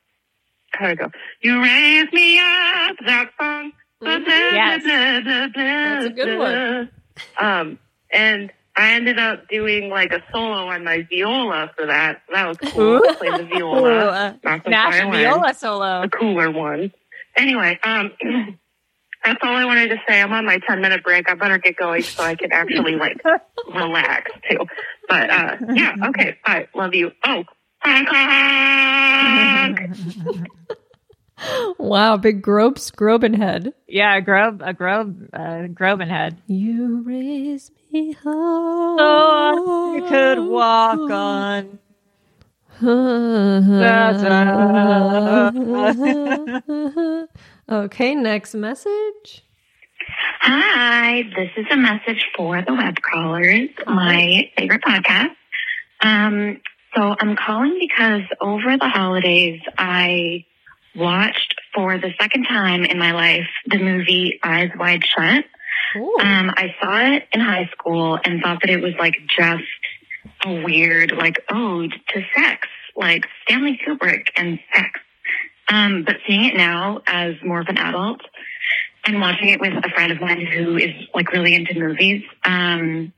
how 0.72 0.88
to 0.88 0.96
go. 0.96 1.12
You 1.42 1.62
raise 1.62 2.12
me 2.12 2.40
up, 2.40 2.96
that 3.06 3.32
song. 3.40 3.72
Yes. 4.02 4.84
That's 4.86 6.06
a 6.06 6.10
good 6.10 6.38
one. 6.40 6.90
Um, 7.38 7.80
and 8.14 8.50
I 8.78 8.94
ended 8.94 9.20
up 9.20 9.50
doing 9.50 9.90
like 9.90 10.14
a 10.14 10.24
solo 10.32 10.68
on 10.68 10.86
my 10.86 11.06
viola 11.10 11.70
for 11.76 11.86
that. 11.88 12.22
That 12.32 12.48
was 12.48 12.58
cool. 12.72 13.02
I 13.10 13.14
played 13.16 13.40
the 13.42 13.44
viola, 13.44 14.40
not 14.42 14.64
the 14.64 14.70
National 14.70 15.12
violin, 15.12 15.20
Viola 15.26 15.54
solo. 15.54 16.02
the 16.04 16.08
cooler 16.08 16.50
one. 16.50 16.94
Anyway, 17.36 17.78
um, 17.84 18.14
that's 19.26 19.38
all 19.44 19.54
I 19.54 19.66
wanted 19.66 19.90
to 19.90 19.98
say. 20.08 20.22
I'm 20.22 20.32
on 20.32 20.46
my 20.46 20.60
10 20.60 20.80
minute 20.80 21.04
break. 21.04 21.30
I 21.30 21.34
better 21.34 21.58
get 21.58 21.76
going 21.76 22.04
so 22.04 22.24
I 22.24 22.36
can 22.36 22.54
actually 22.54 22.96
like 22.96 23.18
relax 23.68 24.32
too. 24.50 24.66
But 25.10 25.30
uh, 25.30 25.58
yeah, 25.74 25.96
okay. 26.06 26.38
Bye. 26.46 26.70
Love 26.74 26.96
you. 26.96 27.12
Oh, 27.26 27.44
honk, 27.82 28.08
honk. 28.10 29.80
Wow, 31.78 32.18
big 32.18 32.42
Grobes 32.42 32.92
Groban 32.94 33.36
head. 33.36 33.74
Yeah, 33.88 34.18
a 34.18 34.22
Grob, 34.22 34.62
a 34.64 34.74
Grob, 34.74 35.30
uh, 35.34 35.68
Groban 35.70 36.10
head. 36.10 36.42
You 36.48 37.02
raise 37.02 37.72
me 37.92 38.14
high. 38.14 38.22
Oh, 38.26 39.96
I 39.96 40.00
could 40.10 40.40
walk 40.40 41.10
on. 41.10 41.80
okay, 47.70 48.16
next 48.16 48.56
message. 48.56 49.44
Hi, 50.42 51.24
this 51.36 51.50
is 51.58 51.66
a 51.72 51.78
message 51.78 52.26
for 52.36 52.62
the 52.62 52.74
web 52.74 52.96
crawlers, 53.02 53.70
my 53.86 54.50
favorite 54.58 54.82
podcast. 54.82 55.36
Um, 56.02 56.62
so 56.96 57.16
I'm 57.20 57.36
calling 57.36 57.78
because 57.80 58.22
over 58.40 58.78
the 58.78 58.88
holidays, 58.88 59.62
I 59.78 60.46
watched 60.96 61.56
for 61.74 61.98
the 61.98 62.14
second 62.20 62.46
time 62.46 62.84
in 62.84 62.98
my 62.98 63.12
life 63.12 63.48
the 63.66 63.80
movie 63.80 64.40
Eyes 64.44 64.72
Wide 64.78 65.04
Shut. 65.06 65.46
Um, 65.96 66.52
I 66.56 66.76
saw 66.82 67.16
it 67.16 67.28
in 67.32 67.40
high 67.40 67.70
school 67.72 68.20
and 68.24 68.42
thought 68.42 68.62
that 68.62 68.70
it 68.70 68.82
was 68.82 68.94
like 69.00 69.16
just 69.28 69.64
a 70.46 70.64
weird, 70.64 71.12
like, 71.12 71.44
ode 71.52 71.94
to 72.10 72.22
sex, 72.36 72.68
like 72.96 73.26
Stanley 73.44 73.80
Kubrick 73.86 74.28
and 74.36 74.60
sex. 74.74 75.00
Um, 75.72 76.04
but 76.04 76.18
seeing 76.28 76.46
it 76.46 76.56
now 76.56 77.02
as 77.08 77.36
more 77.44 77.62
of 77.62 77.68
an 77.68 77.78
adult 77.78 78.22
and 79.06 79.22
watching 79.22 79.50
it 79.50 79.60
with 79.60 79.74
a 79.74 79.90
friend 79.90 80.12
of 80.12 80.20
mine 80.20 80.46
who 80.46 80.78
is 80.78 80.94
like 81.14 81.32
really 81.32 81.56
into 81.56 81.74
movies, 81.80 82.24
um, 82.44 83.14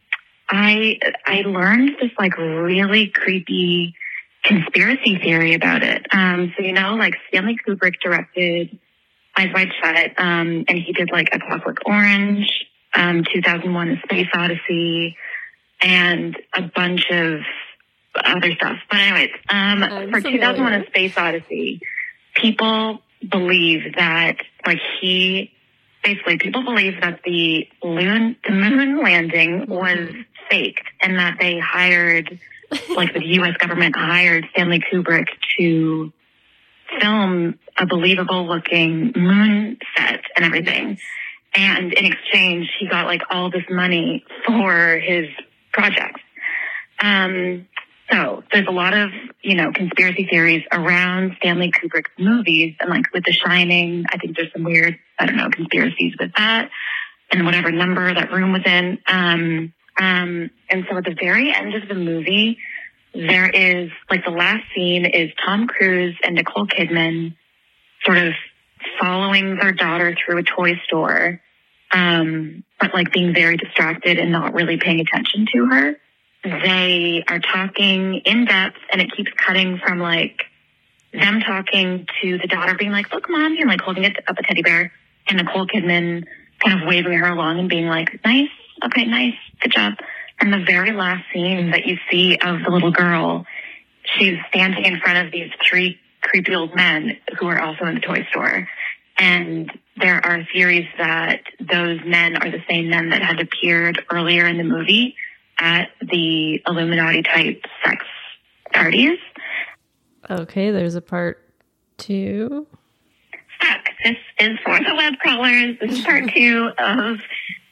I 0.49 0.99
I 1.25 1.41
learned 1.45 1.97
this 2.01 2.11
like 2.19 2.37
really 2.37 3.07
creepy 3.07 3.95
conspiracy 4.43 5.17
theory 5.17 5.53
about 5.53 5.83
it. 5.83 6.05
Um, 6.11 6.53
so 6.57 6.63
you 6.63 6.73
know, 6.73 6.95
like 6.95 7.15
Stanley 7.27 7.57
Kubrick 7.65 7.95
directed 8.01 8.77
Eyes 9.37 9.49
Wide 9.53 9.69
Shut, 9.81 10.11
um, 10.17 10.65
and 10.67 10.77
he 10.77 10.93
did 10.93 11.11
like 11.11 11.29
A 11.33 11.39
Clockwork 11.39 11.79
Orange, 11.85 12.65
um, 12.93 13.23
2001: 13.31 13.89
A 13.89 14.01
Space 14.01 14.27
Odyssey, 14.33 15.17
and 15.81 16.37
a 16.53 16.63
bunch 16.63 17.05
of 17.11 17.41
other 18.15 18.53
stuff. 18.55 18.77
But 18.89 18.99
anyways, 18.99 19.31
um, 19.49 19.83
I'm 19.83 20.11
for 20.11 20.21
familiar. 20.21 20.39
2001: 20.39 20.73
A 20.73 20.85
Space 20.87 21.17
Odyssey, 21.17 21.81
people 22.35 23.01
believe 23.29 23.95
that 23.95 24.37
like 24.65 24.79
he 24.99 25.51
basically 26.03 26.37
people 26.37 26.63
believe 26.63 26.99
that 27.01 27.21
the 27.23 27.67
moon 27.83 28.35
the 28.43 28.51
moon 28.53 29.03
landing 29.03 29.67
was 29.67 30.09
faked 30.49 30.83
and 31.01 31.19
that 31.19 31.37
they 31.39 31.59
hired 31.59 32.39
like 32.95 33.13
the 33.13 33.25
US 33.39 33.57
government 33.57 33.95
hired 33.95 34.45
Stanley 34.51 34.79
Kubrick 34.79 35.27
to 35.57 36.11
film 36.99 37.59
a 37.77 37.85
believable 37.85 38.47
looking 38.47 39.13
moon 39.15 39.77
set 39.95 40.21
and 40.35 40.45
everything. 40.45 40.97
And 41.53 41.93
in 41.93 42.05
exchange 42.05 42.69
he 42.79 42.87
got 42.87 43.05
like 43.05 43.21
all 43.29 43.49
this 43.49 43.63
money 43.69 44.23
for 44.45 44.97
his 44.97 45.27
projects. 45.71 46.21
Um 46.99 47.67
so 48.11 48.43
there's 48.51 48.67
a 48.67 48.71
lot 48.71 48.93
of, 48.93 49.09
you 49.41 49.55
know, 49.55 49.71
conspiracy 49.71 50.27
theories 50.29 50.63
around 50.71 51.37
Stanley 51.37 51.71
Kubrick's 51.71 52.11
movies 52.19 52.75
and 52.81 52.89
like 52.89 53.05
with 53.13 53.23
The 53.23 53.31
Shining, 53.31 54.03
I 54.11 54.17
think 54.17 54.35
there's 54.35 54.51
some 54.51 54.65
weird, 54.65 54.99
I 55.17 55.25
don't 55.25 55.37
know, 55.37 55.49
conspiracies 55.49 56.13
with 56.19 56.33
that 56.35 56.69
and 57.31 57.45
whatever 57.45 57.71
number 57.71 58.13
that 58.13 58.31
room 58.31 58.51
was 58.51 58.63
in. 58.65 58.99
Um, 59.07 59.73
um, 59.99 60.49
and 60.69 60.85
so 60.89 60.97
at 60.97 61.05
the 61.05 61.15
very 61.19 61.53
end 61.53 61.75
of 61.75 61.87
the 61.87 61.95
movie, 61.95 62.57
there 63.13 63.49
is 63.49 63.91
like 64.09 64.23
the 64.23 64.31
last 64.31 64.63
scene 64.73 65.05
is 65.05 65.31
Tom 65.45 65.67
Cruise 65.67 66.15
and 66.23 66.35
Nicole 66.35 66.67
Kidman 66.67 67.35
sort 68.05 68.17
of 68.17 68.33
following 68.99 69.57
their 69.57 69.73
daughter 69.73 70.15
through 70.15 70.39
a 70.39 70.43
toy 70.43 70.79
store, 70.85 71.41
um, 71.93 72.63
but 72.79 72.93
like 72.93 73.11
being 73.11 73.33
very 73.33 73.57
distracted 73.57 74.17
and 74.17 74.31
not 74.31 74.53
really 74.53 74.77
paying 74.77 74.99
attention 74.99 75.45
to 75.53 75.65
her 75.67 75.97
they 76.43 77.23
are 77.27 77.39
talking 77.39 78.15
in 78.25 78.45
depth 78.45 78.77
and 78.91 79.01
it 79.01 79.11
keeps 79.15 79.31
cutting 79.33 79.77
from 79.77 79.99
like 79.99 80.43
them 81.13 81.41
talking 81.41 82.07
to 82.21 82.37
the 82.37 82.47
daughter 82.47 82.75
being 82.75 82.91
like, 82.91 83.11
look, 83.13 83.29
mom, 83.29 83.57
and 83.57 83.67
like 83.67 83.81
holding 83.81 84.05
it 84.05 84.17
up 84.27 84.37
a 84.37 84.43
teddy 84.43 84.61
bear 84.61 84.91
and 85.27 85.37
Nicole 85.37 85.67
Kidman 85.67 86.25
kind 86.63 86.81
of 86.81 86.87
waving 86.87 87.13
her 87.13 87.27
along 87.27 87.59
and 87.59 87.69
being 87.69 87.87
like, 87.87 88.19
nice. 88.25 88.49
Okay, 88.85 89.05
nice. 89.05 89.35
Good 89.59 89.71
job. 89.71 89.93
And 90.39 90.51
the 90.51 90.63
very 90.65 90.91
last 90.91 91.23
scene 91.33 91.71
that 91.71 91.85
you 91.85 91.97
see 92.09 92.37
of 92.37 92.63
the 92.63 92.71
little 92.71 92.91
girl, 92.91 93.45
she's 94.17 94.37
standing 94.49 94.83
in 94.85 94.99
front 94.99 95.25
of 95.25 95.31
these 95.31 95.51
three 95.67 95.99
creepy 96.21 96.55
old 96.55 96.75
men 96.75 97.17
who 97.39 97.47
are 97.47 97.59
also 97.59 97.85
in 97.85 97.95
the 97.95 98.01
toy 98.01 98.25
store. 98.29 98.67
And 99.17 99.71
there 99.97 100.25
are 100.25 100.47
theories 100.51 100.87
that 100.97 101.41
those 101.59 101.99
men 102.05 102.37
are 102.37 102.49
the 102.49 102.63
same 102.67 102.89
men 102.89 103.09
that 103.09 103.21
had 103.21 103.39
appeared 103.39 104.03
earlier 104.11 104.47
in 104.47 104.57
the 104.57 104.63
movie 104.63 105.15
at 105.59 105.89
the 106.01 106.61
Illuminati 106.65 107.21
type 107.21 107.63
sex 107.85 108.03
parties. 108.73 109.19
Okay, 110.29 110.71
there's 110.71 110.95
a 110.95 111.01
part 111.01 111.47
two. 111.97 112.65
Fuck. 113.59 113.89
this 114.03 114.17
is 114.39 114.57
for 114.65 114.79
the 114.79 114.95
web 114.95 115.13
crawlers. 115.19 115.77
This 115.79 115.99
is 115.99 116.03
part 116.03 116.31
two 116.33 116.71
of 116.79 117.19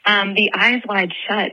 um, 0.10 0.34
the 0.34 0.52
Eyes 0.54 0.82
Wide 0.88 1.14
Shut 1.28 1.52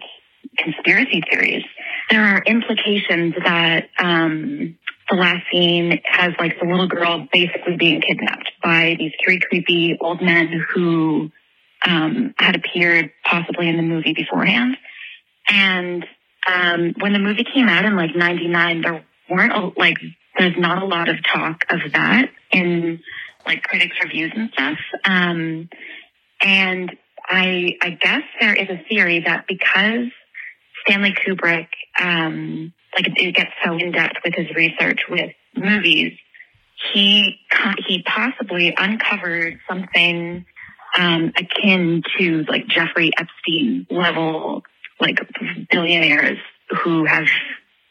conspiracy 0.57 1.23
theories. 1.31 1.65
There 2.11 2.23
are 2.23 2.43
implications 2.47 3.35
that 3.45 3.91
um, 3.99 4.79
the 5.11 5.17
last 5.17 5.45
scene 5.53 6.01
has 6.05 6.33
like 6.39 6.59
the 6.59 6.67
little 6.67 6.89
girl 6.89 7.29
basically 7.31 7.77
being 7.77 8.01
kidnapped 8.01 8.51
by 8.63 8.97
these 8.99 9.13
three 9.23 9.41
creepy 9.41 9.99
old 10.01 10.23
men 10.23 10.65
who 10.73 11.31
um, 11.87 12.35
had 12.39 12.57
appeared 12.57 13.11
possibly 13.25 13.69
in 13.69 13.77
the 13.77 13.83
movie 13.83 14.15
beforehand. 14.15 14.77
And 15.51 16.07
um, 16.51 16.95
when 16.99 17.13
the 17.13 17.19
movie 17.19 17.45
came 17.45 17.69
out 17.69 17.85
in 17.85 17.95
like 17.95 18.17
'99, 18.17 18.81
there 18.81 19.05
weren't 19.29 19.53
a, 19.53 19.71
like 19.79 19.99
there's 20.39 20.57
not 20.57 20.83
a 20.83 20.87
lot 20.87 21.09
of 21.09 21.17
talk 21.25 21.65
of 21.69 21.93
that 21.93 22.31
in 22.53 23.01
like 23.45 23.63
critics 23.63 23.97
reviews 24.03 24.33
and 24.35 24.51
stuff. 24.53 24.79
Um, 25.05 25.69
and 26.41 26.97
I 27.29 27.77
I 27.81 27.91
guess 27.91 28.23
there 28.41 28.55
is 28.55 28.69
a 28.69 28.83
theory 28.89 29.21
that 29.21 29.47
because 29.47 30.09
Stanley 30.83 31.13
Kubrick 31.13 31.69
um, 32.01 32.73
like 32.95 33.09
it 33.17 33.35
gets 33.35 33.51
so 33.65 33.77
in 33.77 33.93
depth 33.93 34.17
with 34.25 34.35
his 34.35 34.55
research 34.55 35.01
with 35.09 35.33
movies, 35.57 36.13
he 36.93 37.39
he 37.87 38.03
possibly 38.03 38.75
uncovered 38.77 39.59
something 39.69 40.45
um, 40.99 41.33
akin 41.37 42.03
to 42.19 42.45
like 42.49 42.67
Jeffrey 42.69 43.11
Epstein 43.19 43.87
level 43.91 44.63
like 45.01 45.19
billionaires 45.71 46.39
who 46.83 47.05
have 47.05 47.27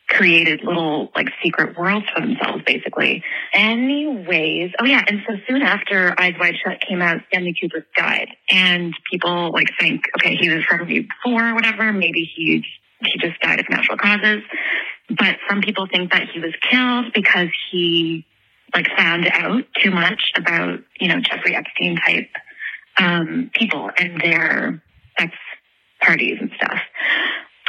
created 0.07 0.63
little 0.63 1.09
like 1.15 1.27
secret 1.43 1.77
worlds 1.77 2.05
for 2.13 2.21
themselves 2.21 2.63
basically. 2.65 3.23
Anyways, 3.53 4.71
oh 4.79 4.85
yeah, 4.85 5.03
and 5.07 5.21
so 5.27 5.35
soon 5.47 5.61
after 5.61 6.13
Eyes 6.19 6.35
Wide 6.39 6.55
Shut 6.63 6.81
came 6.81 7.01
out, 7.01 7.21
Stanley 7.29 7.53
Kubrick 7.53 7.85
died. 7.97 8.29
And 8.49 8.93
people 9.09 9.51
like 9.51 9.69
think, 9.79 10.05
okay, 10.17 10.35
he 10.35 10.49
was 10.49 10.63
from 10.65 10.87
before 10.87 11.49
or 11.49 11.55
whatever, 11.55 11.91
maybe 11.91 12.29
he 12.35 12.63
he 13.01 13.19
just 13.19 13.39
died 13.41 13.59
of 13.59 13.69
natural 13.69 13.97
causes. 13.97 14.43
But 15.09 15.37
some 15.49 15.61
people 15.61 15.87
think 15.91 16.11
that 16.11 16.29
he 16.33 16.39
was 16.39 16.53
killed 16.69 17.13
because 17.13 17.49
he 17.71 18.25
like 18.73 18.87
found 18.97 19.27
out 19.31 19.63
too 19.81 19.91
much 19.91 20.31
about, 20.35 20.79
you 20.99 21.07
know, 21.07 21.19
Jeffrey 21.19 21.55
Epstein 21.55 21.97
type 21.97 22.29
um, 22.97 23.51
people 23.53 23.89
and 23.97 24.19
their 24.19 24.83
sex 25.19 25.33
parties 26.01 26.37
and 26.39 26.51
stuff. 26.55 26.79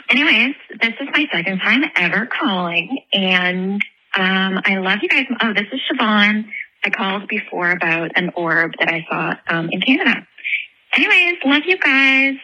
Anyways, 0.09 0.55
this 0.81 0.95
is 1.01 1.09
my 1.13 1.27
second 1.33 1.59
time 1.59 1.83
ever 1.97 2.27
calling, 2.27 2.99
and 3.13 3.83
um, 4.17 4.61
I 4.65 4.77
love 4.79 5.01
you 5.03 5.09
guys. 5.09 5.27
Oh, 5.41 5.53
this 5.53 5.67
is 5.73 5.81
Siobhan. 5.91 6.47
I 6.85 6.91
called 6.91 7.29
before 7.29 7.71
about 7.71 8.13
an 8.15 8.31
orb 8.37 8.73
that 8.79 8.89
I 8.89 9.05
saw 9.11 9.35
um, 9.49 9.69
in 9.71 9.81
Canada. 9.81 10.27
Anyways, 10.95 11.39
love 11.45 11.63
you 11.67 11.79
guys. 11.79 12.35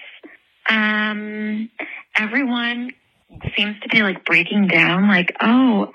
Um, 0.69 1.71
everyone 2.16 2.92
seems 3.57 3.78
to 3.81 3.88
be 3.88 4.02
like 4.02 4.25
breaking 4.25 4.66
down, 4.66 5.09
like, 5.09 5.37
oh, 5.40 5.92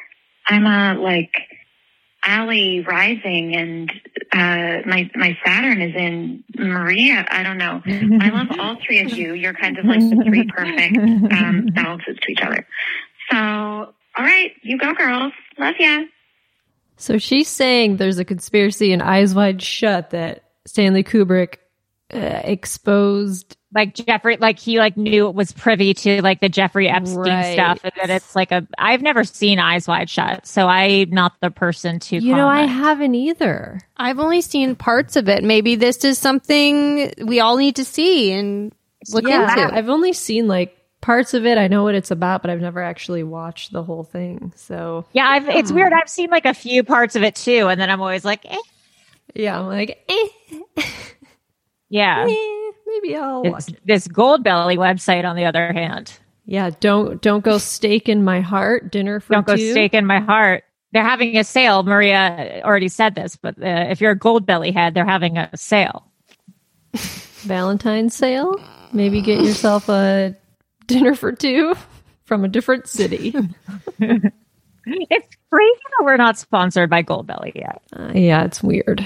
I'm 0.48 0.66
a 0.66 1.00
like 1.00 1.34
Allie 2.28 2.82
rising 2.82 3.56
and 3.56 3.90
uh, 4.34 4.86
my 4.86 5.10
my 5.16 5.38
Saturn 5.46 5.82
is 5.82 5.96
in 5.96 6.44
Maria. 6.58 7.26
I 7.30 7.42
don't 7.42 7.58
know. 7.58 7.82
I 8.22 8.30
love 8.30 8.48
all 8.60 8.78
three 8.86 9.00
of 9.00 9.12
you. 9.14 9.34
You're 9.34 9.54
kind 9.54 9.78
of 9.78 9.86
like 9.86 10.00
the 10.00 10.24
three 10.26 10.46
perfect 10.46 10.98
um, 10.98 11.68
balances 11.74 12.18
to 12.22 12.32
each 12.32 12.42
other. 12.42 12.68
So, 13.32 13.38
all 13.38 13.96
right, 14.18 14.52
you 14.62 14.78
go, 14.78 14.94
girls. 14.94 15.34
Love 15.58 15.76
ya. 15.80 16.04
So 16.98 17.18
she's 17.18 17.48
saying 17.48 17.98
there's 17.98 18.18
a 18.18 18.26
conspiracy 18.26 18.92
in 18.92 19.02
Eyes 19.02 19.34
Wide 19.34 19.62
Shut 19.62 20.10
that 20.10 20.44
Stanley 20.66 21.04
Kubrick 21.04 21.56
uh, 22.14 22.42
exposed 22.44 23.57
like 23.74 23.94
Jeffrey, 23.96 24.38
like 24.38 24.60
he 24.60 24.80
like 24.80 24.96
knew 24.96 25.28
it 25.28 25.36
was 25.36 25.52
privy 25.52 25.94
to 25.94 26.22
like 26.22 26.40
the 26.40 26.50
Jeffrey 26.50 26.88
Epstein 26.88 27.18
Right. 27.18 27.54
stuff, 27.54 27.80
and 27.84 27.94
that 27.98 28.10
it's 28.10 28.36
like 28.36 28.52
a. 28.52 28.66
I've 28.78 29.02
never 29.02 29.24
seen 29.24 29.60
Eyes 29.60 29.88
Wide 29.88 30.10
Shut, 30.10 30.48
so 30.48 30.68
I'm 30.68 31.10
not 31.10 31.34
the 31.42 31.52
person 31.52 32.00
to. 32.00 32.18
You 32.18 32.36
know, 32.36 32.48
I 32.48 32.62
haven't 32.62 33.16
either. 33.16 33.80
I've 33.98 34.20
only 34.20 34.42
seen 34.42 34.76
parts 34.76 35.16
of 35.16 35.28
it. 35.28 35.44
Maybe 35.44 35.76
this 35.76 36.06
is 36.06 36.18
something 36.18 37.12
we 37.26 37.40
all 37.40 37.58
need 37.58 37.76
to 37.76 37.86
see 37.86 38.32
and 38.32 38.74
look 39.12 39.26
yeah, 39.28 39.52
into. 39.52 39.76
I've 39.76 39.90
only 39.90 40.14
seen 40.14 40.48
like 40.48 40.78
parts 41.02 41.34
of 41.34 41.46
it. 41.46 41.58
I 41.58 41.68
know 41.68 41.84
what 41.84 41.96
it's 41.96 42.12
about, 42.12 42.42
but 42.42 42.52
I've 42.52 42.62
never 42.62 42.82
actually 42.82 43.24
watched 43.24 43.72
the 43.72 43.84
whole 43.84 44.04
thing. 44.04 44.54
So 44.56 45.06
Yeah, 45.14 45.28
I've, 45.28 45.48
it's 45.50 45.72
weird. 45.72 45.94
I've 45.94 46.10
seen 46.10 46.30
like 46.30 46.46
a 46.46 46.54
few 46.54 46.84
parts 46.84 47.16
of 47.16 47.24
it 47.24 47.36
too, 47.36 47.68
and 47.68 47.80
then 47.80 47.90
I'm 47.90 48.02
always 48.02 48.26
like, 48.26 48.46
eh. 48.46 48.58
yeah, 49.36 49.60
I'm 49.60 49.68
like, 49.68 50.04
eh, 50.10 50.84
yeah. 51.90 52.26
eh, 52.30 52.67
maybe 53.02 53.16
I'll 53.16 53.44
watch. 53.44 53.70
It's, 53.70 53.80
this 53.86 54.08
Goldbelly 54.08 54.78
website, 54.78 55.26
on 55.26 55.36
the 55.36 55.46
other 55.46 55.72
hand, 55.74 56.12
Yeah, 56.46 56.72
don't 56.80 57.22
don't 57.22 57.44
go 57.44 57.58
steak 57.58 58.10
in 58.10 58.24
my 58.24 58.42
heart. 58.42 58.92
Dinner 58.92 59.20
for 59.20 59.34
don't 59.34 59.48
go 59.48 59.56
two. 59.56 59.72
stake 59.72 59.94
in 59.94 60.06
my 60.06 60.20
heart. 60.20 60.64
They're 60.94 61.04
having 61.04 61.38
a 61.38 61.44
sale. 61.44 61.84
Maria 61.84 62.62
already 62.64 62.88
said 62.88 63.14
this, 63.16 63.36
but 63.36 63.62
uh, 63.62 63.88
if 63.90 64.00
you're 64.02 64.12
a 64.12 64.20
Goldbelly 64.20 64.74
head, 64.74 64.94
they're 64.94 65.06
having 65.06 65.38
a 65.38 65.50
sale. 65.56 66.10
Valentine's 66.94 68.16
sale. 68.16 68.56
Maybe 68.94 69.22
get 69.22 69.42
yourself 69.42 69.90
a 69.90 70.36
dinner 70.88 71.14
for 71.14 71.34
two 71.34 71.76
from 72.24 72.46
a 72.46 72.48
different 72.48 72.88
city. 72.88 73.36
It's 74.90 75.28
crazy 75.52 75.82
that 76.00 76.06
we're 76.06 76.16
not 76.16 76.38
sponsored 76.38 76.90
by 76.90 77.04
Goldbelly 77.04 77.54
yet. 77.56 77.82
Uh, 77.94 78.12
yeah, 78.16 78.46
it's 78.46 78.64
weird. 78.64 79.06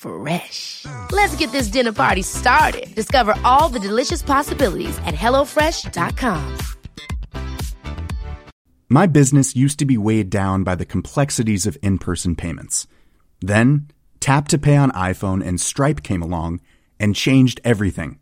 Fresh. 0.00 0.86
Let's 1.12 1.36
get 1.36 1.52
this 1.52 1.68
dinner 1.68 1.92
party 1.92 2.22
started. 2.22 2.94
Discover 2.94 3.34
all 3.44 3.68
the 3.68 3.78
delicious 3.78 4.22
possibilities 4.22 4.96
at 5.04 5.14
hellofresh.com. 5.14 6.58
My 8.88 9.06
business 9.06 9.54
used 9.54 9.78
to 9.78 9.84
be 9.84 9.96
weighed 9.96 10.30
down 10.30 10.64
by 10.64 10.74
the 10.74 10.84
complexities 10.84 11.66
of 11.66 11.78
in 11.82 11.98
person 11.98 12.34
payments. 12.34 12.88
Then, 13.40 13.88
Tap 14.18 14.48
to 14.48 14.58
Pay 14.58 14.76
on 14.76 14.90
iPhone 14.92 15.46
and 15.46 15.60
Stripe 15.60 16.02
came 16.02 16.22
along 16.22 16.60
and 16.98 17.14
changed 17.14 17.60
everything. 17.62 18.18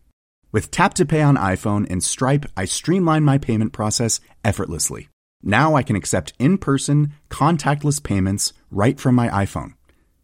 With 0.53 0.71
Tap 0.71 0.95
to 0.95 1.07
Pay 1.07 1.23
on 1.23 1.37
iPhone 1.37 1.87
and 1.89 2.03
Stripe, 2.03 2.45
I 2.57 2.67
streamlined 2.67 3.25
my 3.25 3.39
payment 3.39 3.73
process 3.73 4.21
effortlessly. 4.45 5.09
Now 5.43 5.75
I 5.75 5.83
can 5.83 5.97
accept 5.97 6.35
in 6.39 6.59
person, 6.59 7.15
contactless 7.31 8.03
payments 8.03 8.53
right 8.71 8.99
from 8.99 9.15
my 9.15 9.29
iPhone. 9.29 9.78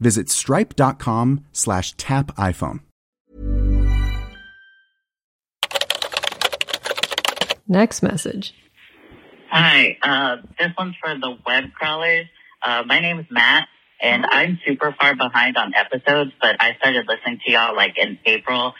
visit 0.00 0.28
stripe.com 0.28 1.44
slash 1.52 1.92
tap 1.92 2.34
iPhone. 2.36 2.80
Next 7.68 8.02
message. 8.02 8.52
Hi, 9.48 9.96
uh, 10.02 10.36
this 10.58 10.70
one's 10.76 10.96
for 11.00 11.14
the 11.14 11.36
web 11.46 11.72
crawlers. 11.72 12.26
Uh, 12.62 12.82
my 12.84 12.98
name 12.98 13.20
is 13.20 13.26
Matt, 13.30 13.68
and 14.00 14.26
I'm 14.26 14.58
super 14.66 14.94
far 14.98 15.14
behind 15.14 15.56
on 15.56 15.72
episodes, 15.74 16.32
but 16.40 16.56
I 16.60 16.74
started 16.78 17.06
listening 17.06 17.40
to 17.46 17.52
y'all 17.52 17.76
like 17.76 17.96
in 17.96 18.18
April 18.24 18.74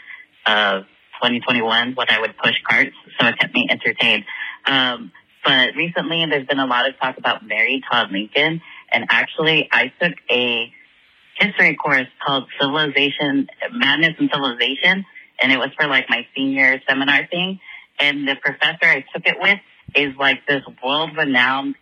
of 0.46 0.82
2021 1.22 1.94
when 1.94 2.06
I 2.10 2.20
would 2.20 2.36
push 2.36 2.54
carts, 2.68 2.96
so 3.18 3.26
it 3.26 3.38
kept 3.38 3.54
me 3.54 3.68
entertained. 3.70 4.24
Um, 4.66 5.12
but 5.44 5.74
recently, 5.76 6.24
there's 6.26 6.46
been 6.46 6.58
a 6.58 6.66
lot 6.66 6.88
of 6.88 6.98
talk 6.98 7.16
about 7.16 7.46
Mary 7.46 7.82
Todd 7.90 8.10
Lincoln, 8.10 8.60
and 8.92 9.06
actually, 9.08 9.68
I 9.70 9.92
took 10.00 10.14
a 10.30 10.72
history 11.40 11.74
course 11.76 12.08
called 12.24 12.48
Civilization, 12.60 13.48
Madness 13.72 14.14
and 14.18 14.30
Civilization, 14.32 15.04
and 15.42 15.52
it 15.52 15.58
was 15.58 15.70
for 15.78 15.86
like 15.86 16.08
my 16.08 16.26
senior 16.34 16.80
seminar 16.88 17.26
thing. 17.26 17.60
And 17.98 18.28
the 18.28 18.36
professor 18.36 18.84
I 18.84 19.04
took 19.14 19.26
it 19.26 19.36
with 19.40 19.58
is 19.94 20.14
like 20.16 20.46
this 20.46 20.62
world 20.82 21.16
renowned 21.16 21.74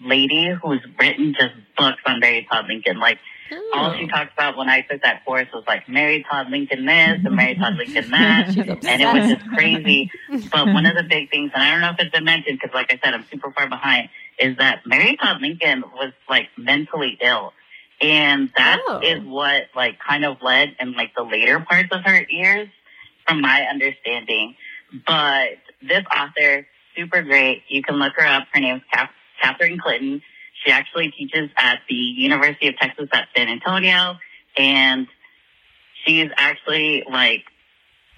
lady 0.00 0.52
who's 0.62 0.80
written 0.98 1.34
just 1.38 1.54
books 1.76 2.00
on 2.06 2.20
Mary 2.20 2.46
Todd 2.50 2.66
Lincoln. 2.68 2.98
Like 2.98 3.18
all 3.74 3.94
she 3.94 4.04
oh. 4.04 4.08
talks 4.08 4.32
about 4.32 4.56
when 4.56 4.68
I 4.68 4.82
took 4.82 5.02
that 5.02 5.24
course 5.24 5.46
was 5.52 5.64
like 5.66 5.88
Mary 5.88 6.24
Todd 6.28 6.50
Lincoln 6.50 6.86
this 6.86 7.20
and 7.24 7.36
Mary 7.36 7.54
Todd 7.54 7.74
Lincoln 7.74 8.10
that, 8.10 8.56
and 8.56 9.02
it 9.02 9.12
was 9.12 9.30
just 9.30 9.48
crazy. 9.50 10.10
But 10.50 10.66
one 10.66 10.86
of 10.86 10.96
the 10.96 11.02
big 11.02 11.30
things, 11.30 11.50
and 11.54 11.62
I 11.62 11.70
don't 11.70 11.80
know 11.80 11.90
if 11.90 11.96
it's 11.98 12.10
been 12.10 12.24
mentioned 12.24 12.58
because, 12.60 12.74
like 12.74 12.92
I 12.92 13.00
said, 13.02 13.14
I'm 13.14 13.24
super 13.30 13.52
far 13.52 13.68
behind, 13.68 14.08
is 14.38 14.56
that 14.58 14.86
Mary 14.86 15.16
Todd 15.16 15.40
Lincoln 15.40 15.84
was 15.94 16.12
like 16.28 16.48
mentally 16.56 17.18
ill. 17.20 17.52
And 18.00 18.50
that 18.56 18.80
oh. 18.88 19.00
is 19.02 19.22
what 19.24 19.64
like 19.74 19.98
kind 19.98 20.24
of 20.24 20.38
led 20.42 20.76
in 20.80 20.92
like 20.92 21.14
the 21.16 21.22
later 21.22 21.60
parts 21.60 21.88
of 21.92 22.00
her 22.04 22.26
years, 22.28 22.68
from 23.26 23.40
my 23.40 23.62
understanding. 23.62 24.56
But 25.06 25.58
this 25.82 26.04
author, 26.14 26.66
super 26.96 27.22
great. 27.22 27.62
You 27.68 27.82
can 27.82 27.96
look 27.96 28.14
her 28.16 28.26
up. 28.26 28.46
Her 28.52 28.60
name's 28.60 28.82
Kath- 28.92 29.10
Catherine 29.42 29.78
Clinton. 29.78 30.22
She 30.64 30.70
actually 30.70 31.10
teaches 31.10 31.50
at 31.56 31.80
the 31.88 31.94
University 31.94 32.68
of 32.68 32.76
Texas 32.76 33.08
at 33.12 33.28
San 33.36 33.48
Antonio, 33.48 34.16
and 34.56 35.06
she's 36.04 36.30
actually 36.36 37.04
like 37.10 37.44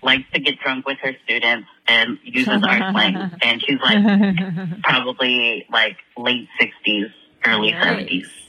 likes 0.03 0.25
to 0.33 0.41
get 0.41 0.59
drunk 0.61 0.87
with 0.87 0.99
her 1.03 1.17
students 1.25 1.69
and 1.89 2.19
uses 2.23 2.63
our 2.63 2.91
slang. 2.93 3.17
And 3.43 3.63
she's 3.63 3.81
like 3.81 4.83
probably 4.83 5.67
like 5.71 5.97
late 6.17 6.49
sixties, 6.61 7.07
early 7.45 7.73
Nice. 7.73 8.46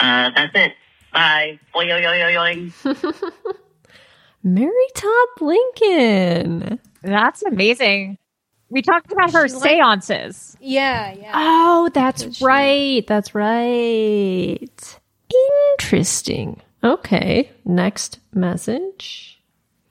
Seventies. 0.00 0.30
Uh, 0.30 0.30
that's 0.34 0.52
it. 0.54 0.72
Bye. 1.12 1.58
Boy, 1.72 1.82
yo, 1.82 1.96
yo, 1.96 2.12
yo, 2.12 2.28
yo. 2.28 2.70
Mary 4.42 4.86
Todd 4.94 5.28
Lincoln. 5.40 6.80
That's 7.02 7.42
amazing. 7.42 8.18
We 8.70 8.82
talked 8.82 9.10
about 9.12 9.32
her 9.32 9.48
seances. 9.48 10.56
Yeah, 10.60 11.12
yeah. 11.12 11.32
Oh, 11.34 11.90
that's 11.92 12.40
right. 12.40 13.04
That's 13.06 13.34
right. 13.34 14.98
Interesting. 15.72 16.62
Okay. 16.84 17.50
Next 17.64 18.20
message. 18.32 19.40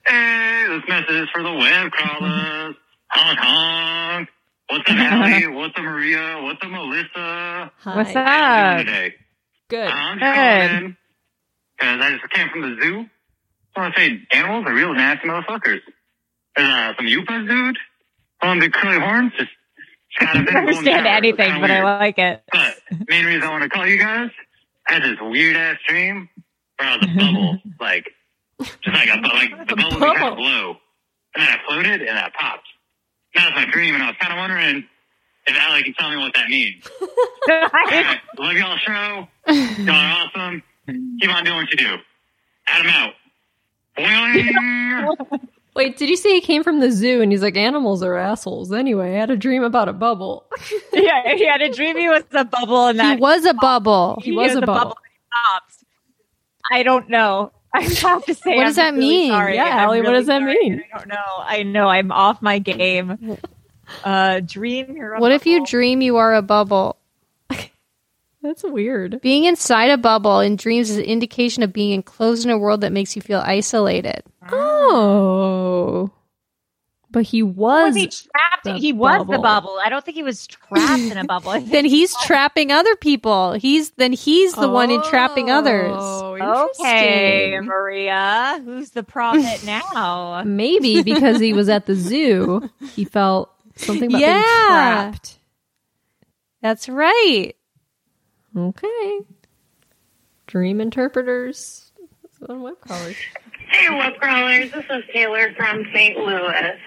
Hey, 0.07 0.65
this 0.69 0.81
message 0.87 1.23
is 1.23 1.29
for 1.33 1.43
the 1.43 1.51
web 1.53 1.91
crawlers. 1.91 2.75
honk 3.09 3.39
honk. 3.39 4.29
What's 4.69 4.89
up, 4.89 4.97
Allie? 4.97 5.47
What's 5.55 5.77
up, 5.77 5.83
Maria? 5.83 6.39
What's 6.41 6.63
up, 6.63 6.69
Melissa? 6.71 7.09
Hi. 7.79 7.95
What's 7.95 8.13
How 8.13 8.77
you 8.77 9.07
up? 9.07 9.11
Good. 9.69 9.87
I'm 9.87 10.17
Good. 10.17 10.95
because 11.77 12.01
I 12.01 12.11
just 12.11 12.33
came 12.33 12.49
from 12.49 12.61
the 12.61 12.81
zoo. 12.81 13.05
I 13.75 13.79
want 13.81 13.95
to 13.95 14.01
say 14.01 14.19
animals 14.33 14.65
are 14.67 14.73
real 14.73 14.93
nasty 14.93 15.27
motherfuckers. 15.27 15.81
There's 16.55 16.67
uh, 16.67 16.93
some 16.97 17.05
Yupas, 17.05 17.47
dude. 17.47 17.77
On 18.41 18.59
the 18.59 18.69
curly 18.69 18.99
horns, 18.99 19.31
just, 19.37 19.51
I 20.19 20.33
don't 20.33 20.55
understand 20.55 21.05
anything, 21.05 21.61
but 21.61 21.69
I 21.69 21.83
like 21.83 22.17
it. 22.17 22.41
But 22.51 22.77
main 23.09 23.25
reason 23.25 23.43
I 23.43 23.49
want 23.51 23.63
to 23.63 23.69
call 23.69 23.85
you 23.85 23.99
guys, 23.99 24.29
I 24.87 24.93
had 24.93 25.03
this 25.03 25.17
weird 25.21 25.55
ass 25.55 25.77
dream 25.87 26.29
where 26.77 26.89
I 26.89 26.97
was 26.97 27.05
a 27.05 27.15
bubble, 27.17 27.61
like 27.79 28.09
just 28.61 28.87
like 28.87 29.09
a, 29.09 29.19
like 29.27 29.67
the 29.67 29.75
bubble 29.75 29.99
would 29.99 30.15
kind 30.15 30.31
of 30.31 30.37
blow, 30.37 30.77
and 31.35 31.45
then 31.45 31.47
I 31.47 31.57
floated 31.67 32.01
and 32.01 32.17
I 32.17 32.31
popped. 32.37 32.67
That 33.35 33.53
was 33.53 33.65
my 33.65 33.71
dream, 33.71 33.93
and 33.93 34.03
I 34.03 34.07
was 34.07 34.15
kind 34.19 34.33
of 34.33 34.37
wondering 34.39 34.85
if 35.49 35.55
Allie 35.57 35.83
can 35.83 35.93
tell 35.93 36.09
me 36.09 36.17
what 36.17 36.33
that 36.35 36.47
means. 36.49 36.83
Alright, 37.49 38.19
love 38.37 38.53
y'all 38.53 38.77
show. 38.77 39.27
Y'all 39.83 39.89
are 39.95 40.27
awesome. 40.35 40.63
Keep 40.87 41.29
on 41.35 41.43
doing 41.43 41.57
what 41.57 41.71
you 41.71 41.77
do. 41.77 41.95
Add 42.67 42.85
'em 42.85 42.91
out. 42.91 43.13
Wait, 45.75 45.97
did 45.97 46.09
you 46.09 46.15
say 46.17 46.33
he 46.33 46.41
came 46.41 46.63
from 46.63 46.79
the 46.79 46.91
zoo 46.91 47.21
and 47.21 47.31
he's 47.31 47.41
like, 47.41 47.55
animals 47.55 48.01
are 48.03 48.15
assholes? 48.17 48.71
Anyway, 48.73 49.15
I 49.15 49.19
had 49.19 49.29
a 49.29 49.37
dream 49.37 49.63
about 49.63 49.87
a 49.87 49.93
bubble. 49.93 50.45
yeah, 50.93 51.35
he 51.35 51.45
had 51.45 51.61
a 51.61 51.71
dream 51.71 51.95
he 51.97 52.09
was 52.09 52.23
a 52.33 52.43
bubble 52.43 52.87
and 52.87 52.99
He 52.99 53.07
that 53.07 53.19
was 53.19 53.45
a 53.45 53.53
bubble. 53.53 54.19
He 54.21 54.31
was 54.31 54.55
a 54.55 54.61
bubble. 54.61 54.97
and 55.03 55.11
he 55.13 55.19
popped. 55.31 55.75
I 56.71 56.83
don't 56.83 57.09
know. 57.09 57.51
I 57.73 57.81
have 57.81 58.25
to 58.25 58.33
say, 58.33 58.55
What 58.55 58.61
I'm 58.61 58.67
does 58.67 58.75
that 58.77 58.93
really 58.93 59.07
mean? 59.07 59.31
sorry. 59.31 59.55
Yeah, 59.55 59.65
I'm 59.65 59.79
Allie, 59.79 60.01
what 60.01 60.13
does 60.13 60.25
that 60.25 60.41
sorry. 60.41 60.57
mean? 60.61 60.83
I 60.93 60.97
don't 60.97 61.07
know. 61.07 61.15
I 61.37 61.63
know 61.63 61.87
I'm 61.87 62.11
off 62.11 62.41
my 62.41 62.57
game. 62.59 63.37
Uh, 64.03 64.39
dream. 64.41 64.95
You're 64.95 65.13
a 65.15 65.19
What 65.19 65.31
if 65.31 65.45
you 65.45 65.65
dream 65.65 66.01
you 66.01 66.17
are 66.17 66.33
a 66.35 66.41
bubble? 66.41 66.97
That's 68.41 68.63
weird. 68.63 69.19
Being 69.21 69.45
inside 69.45 69.89
a 69.91 69.97
bubble 69.97 70.39
in 70.39 70.55
dreams 70.55 70.89
is 70.89 70.97
an 70.97 71.03
indication 71.03 71.61
of 71.63 71.73
being 71.73 71.91
enclosed 71.91 72.45
in 72.45 72.51
a 72.51 72.57
world 72.57 72.81
that 72.81 72.91
makes 72.91 73.15
you 73.15 73.21
feel 73.21 73.41
isolated. 73.45 74.23
Oh. 74.51 76.11
But 77.11 77.23
he 77.23 77.41
was. 77.41 77.87
Was 77.87 77.95
he 77.95 78.07
trapped? 78.07 78.63
the 78.65 78.73
He 78.77 78.93
was 78.93 79.19
the 79.21 79.25
bubble. 79.25 79.41
bubble. 79.41 79.79
I 79.83 79.89
don't 79.89 80.05
think 80.05 80.15
he 80.15 80.21
was 80.23 80.45
trapped 80.45 81.01
in 81.01 81.17
a 81.17 81.23
bubble. 81.25 81.59
Then 81.59 81.83
he's 81.85 82.15
trapping 82.23 82.71
other 82.71 82.95
people. 82.95 83.53
He's 83.53 83.89
then 83.91 84.13
he's 84.13 84.53
the 84.53 84.69
one 84.69 84.91
entrapping 84.91 85.49
others. 85.49 85.91
Oh, 85.95 86.25
Okay. 86.79 87.59
Maria, 87.61 88.61
who's 88.63 88.91
the 88.91 89.01
prophet 89.03 89.63
now? 89.65 90.43
Maybe 90.45 91.01
because 91.01 91.39
he 91.39 91.51
was 91.53 91.67
at 91.67 91.85
the 91.87 91.95
zoo, 91.95 92.69
he 92.95 93.03
felt 93.05 93.51
something 93.79 94.09
about 94.11 94.19
being 94.19 94.43
trapped. 94.43 95.39
That's 96.61 96.89
right. 96.89 97.53
Okay. 98.55 99.19
Dream 100.47 100.81
interpreters 100.81 101.91
on 102.47 102.61
web 102.61 102.79
crawlers. 102.81 103.15
Hey, 103.71 103.89
web 103.95 104.13
crawlers. 104.19 104.71
This 104.71 104.85
is 104.89 105.03
Taylor 105.13 105.53
from 105.55 105.85
St. 105.93 106.17
Louis. 106.17 106.77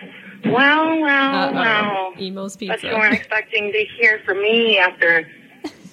Well, 0.46 1.00
well, 1.00 1.54
well. 1.54 2.12
Imo's 2.18 2.56
But 2.56 2.68
pizza. 2.80 2.88
you 2.88 2.94
weren't 2.94 3.14
expecting 3.14 3.70
to 3.72 3.84
hear 3.98 4.20
from 4.26 4.42
me 4.42 4.78
after 4.78 5.24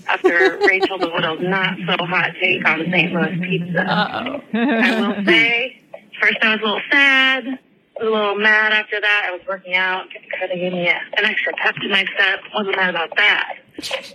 after 0.08 0.58
Rachel 0.68 0.98
the 0.98 1.08
Widow's 1.14 1.40
not 1.42 1.78
so 1.86 2.04
hot 2.06 2.32
take 2.42 2.68
on 2.68 2.84
St. 2.92 3.14
Louis 3.14 3.38
pizza. 3.44 3.82
Uh-oh. 3.82 4.42
I 4.54 5.02
will 5.08 5.24
say, 5.26 5.80
first 6.20 6.38
I 6.42 6.56
was 6.56 6.60
a 6.62 6.66
little 6.66 6.82
sad, 6.92 7.60
a 8.02 8.04
little 8.06 8.36
mad 8.36 8.74
after 8.74 9.00
that. 9.00 9.24
I 9.28 9.32
was 9.32 9.42
working 9.48 9.76
out, 9.76 10.06
kind 10.40 10.52
of 10.52 10.58
gave 10.58 10.72
me 10.74 10.88
an 10.88 11.26
extra 11.26 11.54
pep 11.54 11.76
to 11.76 11.90
my 11.90 12.06
step. 12.16 12.40
Wasn't 12.54 12.76
mad 12.76 12.90
about 12.92 13.16
that. 13.18 13.54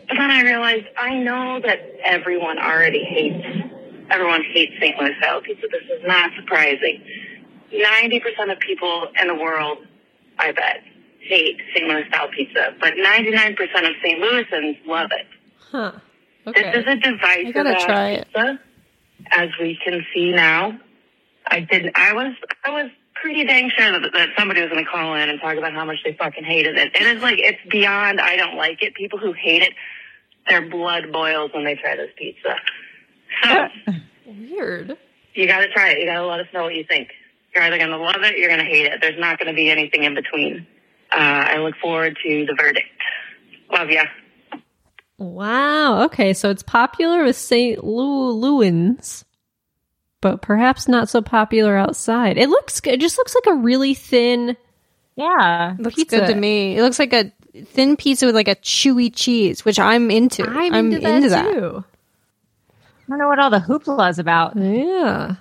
But 0.08 0.16
then 0.16 0.30
I 0.30 0.42
realized 0.42 0.86
I 0.98 1.14
know 1.16 1.60
that 1.64 1.80
everyone 2.04 2.58
already 2.58 3.04
hates, 3.04 3.44
everyone 4.10 4.42
hates 4.52 4.72
St. 4.80 4.98
Louis 4.98 5.12
style 5.18 5.40
pizza. 5.42 5.66
This 5.70 5.82
is 5.98 6.04
not 6.06 6.30
surprising. 6.36 7.02
90% 7.72 8.52
of 8.52 8.58
people 8.60 9.08
in 9.20 9.28
the 9.28 9.34
world, 9.34 9.78
I 10.38 10.52
bet, 10.52 10.82
hate 11.20 11.56
St. 11.74 11.88
Louis 11.88 12.04
style 12.08 12.28
pizza, 12.34 12.74
but 12.80 12.94
99% 12.94 13.52
of 13.60 13.94
St. 14.02 14.20
Louisans 14.22 14.78
love 14.86 15.10
it. 15.12 15.26
Huh. 15.70 15.92
This 16.46 16.56
is 16.56 16.62
Okay. 16.84 16.92
a 16.92 16.96
divisive 16.96 17.46
I 17.46 17.52
gotta 17.52 17.70
ass 17.70 17.84
try 17.84 18.10
it. 18.10 18.26
pizza, 18.32 18.60
as 19.32 19.48
we 19.60 19.78
can 19.82 20.04
see 20.14 20.30
now. 20.32 20.78
I 21.46 21.60
didn't. 21.60 21.96
I 21.96 22.12
was. 22.12 22.34
I 22.64 22.70
was 22.70 22.90
pretty 23.24 23.44
dang 23.46 23.70
sure 23.74 23.90
that, 23.90 24.12
that 24.12 24.28
somebody 24.38 24.60
was 24.60 24.70
going 24.70 24.84
to 24.84 24.90
call 24.90 25.14
in 25.14 25.30
and 25.30 25.40
talk 25.40 25.56
about 25.56 25.72
how 25.72 25.84
much 25.84 25.96
they 26.04 26.12
fucking 26.12 26.44
hated 26.44 26.76
it. 26.76 26.94
It 26.94 27.16
is 27.16 27.22
like 27.22 27.38
it's 27.38 27.58
beyond. 27.70 28.20
I 28.20 28.36
don't 28.36 28.56
like 28.56 28.82
it. 28.82 28.94
People 28.94 29.18
who 29.18 29.32
hate 29.32 29.62
it, 29.62 29.72
their 30.46 30.68
blood 30.68 31.10
boils 31.10 31.50
when 31.54 31.64
they 31.64 31.74
try 31.74 31.96
this 31.96 32.10
pizza. 32.18 32.56
So 33.42 33.68
Weird. 34.26 34.98
you 35.32 35.46
got 35.46 35.60
to 35.60 35.68
try 35.72 35.92
it. 35.92 36.00
You 36.00 36.06
got 36.06 36.20
to 36.20 36.26
let 36.26 36.40
us 36.40 36.46
know 36.52 36.64
what 36.64 36.74
you 36.74 36.84
think. 36.86 37.08
You're 37.54 37.64
either 37.64 37.78
going 37.78 37.90
to 37.90 37.96
love 37.96 38.16
it, 38.18 38.34
or 38.34 38.36
you're 38.36 38.50
going 38.50 38.60
to 38.60 38.70
hate 38.70 38.84
it. 38.84 39.00
There's 39.00 39.18
not 39.18 39.38
going 39.38 39.48
to 39.48 39.54
be 39.54 39.70
anything 39.70 40.04
in 40.04 40.14
between. 40.14 40.66
Uh, 41.10 41.16
I 41.16 41.56
look 41.58 41.76
forward 41.80 42.18
to 42.22 42.46
the 42.46 42.54
verdict. 42.54 42.88
Love 43.72 43.88
ya. 43.88 44.04
Wow. 45.16 46.04
Okay, 46.04 46.34
so 46.34 46.50
it's 46.50 46.62
popular 46.62 47.24
with 47.24 47.36
St. 47.36 47.82
Lou 47.82 48.32
Louis, 48.32 49.24
but 50.24 50.40
perhaps 50.40 50.88
not 50.88 51.10
so 51.10 51.20
popular 51.20 51.76
outside. 51.76 52.38
It 52.38 52.48
looks 52.48 52.80
good. 52.80 52.94
It 52.94 53.00
just 53.00 53.18
looks 53.18 53.34
like 53.34 53.44
a 53.46 53.58
really 53.58 53.92
thin. 53.92 54.56
Yeah. 55.16 55.76
Looks 55.78 55.96
Pizza. 55.96 56.20
good 56.20 56.28
to 56.28 56.34
me. 56.34 56.78
It 56.78 56.80
looks 56.80 56.98
like 56.98 57.12
a 57.12 57.30
thin 57.66 57.94
pizza 57.94 58.24
with 58.24 58.34
like 58.34 58.48
a 58.48 58.56
chewy 58.56 59.14
cheese, 59.14 59.66
which 59.66 59.78
I'm 59.78 60.10
into. 60.10 60.42
I'm, 60.42 60.94
into 60.94 61.28
that 61.28 61.52
too. 61.52 61.84
I 62.70 63.10
don't 63.10 63.18
know 63.18 63.28
what 63.28 63.38
all 63.38 63.50
the 63.50 63.58
hoopla 63.58 64.08
is 64.08 64.18
about. 64.18 64.56
Yeah. 64.56 65.34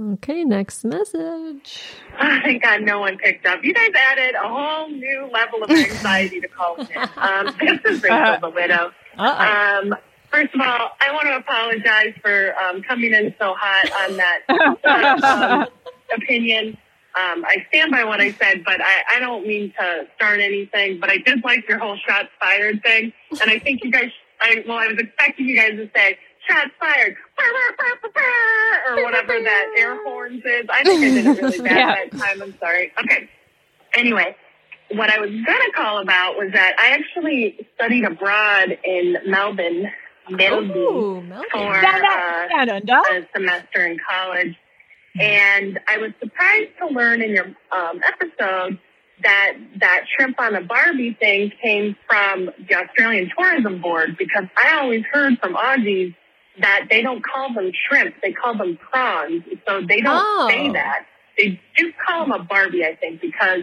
Okay, 0.00 0.44
next 0.44 0.82
message. 0.82 1.82
Oh, 2.18 2.40
thank 2.42 2.62
God 2.62 2.80
no 2.80 3.00
one 3.00 3.18
picked 3.18 3.44
up. 3.44 3.62
You 3.62 3.74
guys 3.74 3.90
added 4.12 4.34
a 4.34 4.48
whole 4.48 4.88
new 4.88 5.28
level 5.30 5.62
of 5.62 5.70
anxiety 5.70 6.40
to 6.40 6.48
call 6.48 6.76
in. 6.76 6.88
Um, 7.18 7.54
this 7.60 7.80
is 7.84 8.02
Rachel 8.02 8.38
the 8.40 8.48
widow. 8.48 8.92
Um, 9.18 9.94
first 10.32 10.54
of 10.54 10.60
all, 10.60 10.90
I 11.00 11.12
want 11.12 11.26
to 11.28 11.36
apologize 11.36 12.14
for 12.22 12.54
um, 12.58 12.82
coming 12.82 13.12
in 13.12 13.34
so 13.38 13.54
hot 13.56 14.10
on 14.10 14.16
that 14.16 14.40
um, 15.62 15.66
opinion. 16.16 16.76
Um, 17.14 17.44
I 17.44 17.66
stand 17.68 17.92
by 17.92 18.04
what 18.04 18.20
I 18.20 18.32
said, 18.32 18.64
but 18.64 18.80
I, 18.80 19.16
I 19.16 19.18
don't 19.20 19.46
mean 19.46 19.72
to 19.78 20.06
start 20.16 20.40
anything. 20.40 20.98
But 20.98 21.10
I 21.10 21.18
did 21.18 21.44
like 21.44 21.68
your 21.68 21.78
whole 21.78 21.98
shots 22.08 22.28
fired 22.40 22.82
thing, 22.82 23.12
and 23.40 23.50
I 23.50 23.58
think 23.58 23.84
you 23.84 23.90
guys. 23.90 24.10
I, 24.40 24.64
well, 24.66 24.78
I 24.78 24.88
was 24.88 24.96
expecting 24.98 25.46
you 25.46 25.56
guys 25.56 25.72
to 25.72 25.88
say 25.94 26.18
shots 26.48 26.70
fired 26.80 27.16
or 28.88 29.02
whatever 29.04 29.40
that 29.40 29.74
air 29.78 30.02
horns 30.04 30.42
is. 30.44 30.66
I 30.68 30.82
think 30.82 31.02
I 31.04 31.08
did 31.10 31.26
it 31.26 31.42
really 31.42 31.58
bad 31.60 31.76
Yeah. 31.76 31.94
that 32.10 32.10
time. 32.18 32.42
I'm 32.42 32.58
sorry. 32.58 32.92
Okay. 33.04 33.28
Anyway, 33.94 34.34
what 34.92 35.10
I 35.10 35.20
was 35.20 35.30
going 35.30 35.44
to 35.44 35.70
call 35.76 36.00
about 36.02 36.36
was 36.36 36.50
that 36.54 36.74
I 36.78 36.88
actually 36.98 37.66
studied 37.76 38.04
abroad 38.04 38.76
in 38.84 39.16
Melbourne, 39.26 39.90
Melbourne, 40.36 41.32
for 41.52 41.58
uh, 41.74 42.46
a 43.10 43.26
semester 43.34 43.86
in 43.86 43.98
college. 44.08 44.56
And 45.20 45.78
I 45.88 45.98
was 45.98 46.12
surprised 46.20 46.70
to 46.80 46.86
learn 46.88 47.20
in 47.22 47.30
your 47.30 47.46
um, 47.70 48.00
episode 48.04 48.78
that 49.22 49.52
that 49.78 50.04
shrimp 50.14 50.40
on 50.40 50.54
a 50.54 50.62
Barbie 50.62 51.16
thing 51.20 51.52
came 51.62 51.96
from 52.08 52.50
the 52.68 52.74
Australian 52.74 53.30
Tourism 53.36 53.80
Board 53.80 54.16
because 54.18 54.44
I 54.56 54.78
always 54.80 55.04
heard 55.12 55.38
from 55.40 55.54
Aussies 55.54 56.14
that 56.60 56.86
they 56.90 57.02
don't 57.02 57.22
call 57.24 57.52
them 57.54 57.70
shrimp, 57.88 58.14
they 58.22 58.32
call 58.32 58.56
them 58.56 58.78
prawns. 58.90 59.42
So 59.66 59.82
they 59.86 60.00
don't 60.00 60.16
Oh. 60.24 60.48
say 60.50 60.70
that. 60.70 61.06
They 61.38 61.60
do 61.76 61.92
call 62.06 62.26
them 62.26 62.32
a 62.32 62.42
Barbie, 62.44 62.84
I 62.84 62.94
think, 62.96 63.20
because 63.20 63.62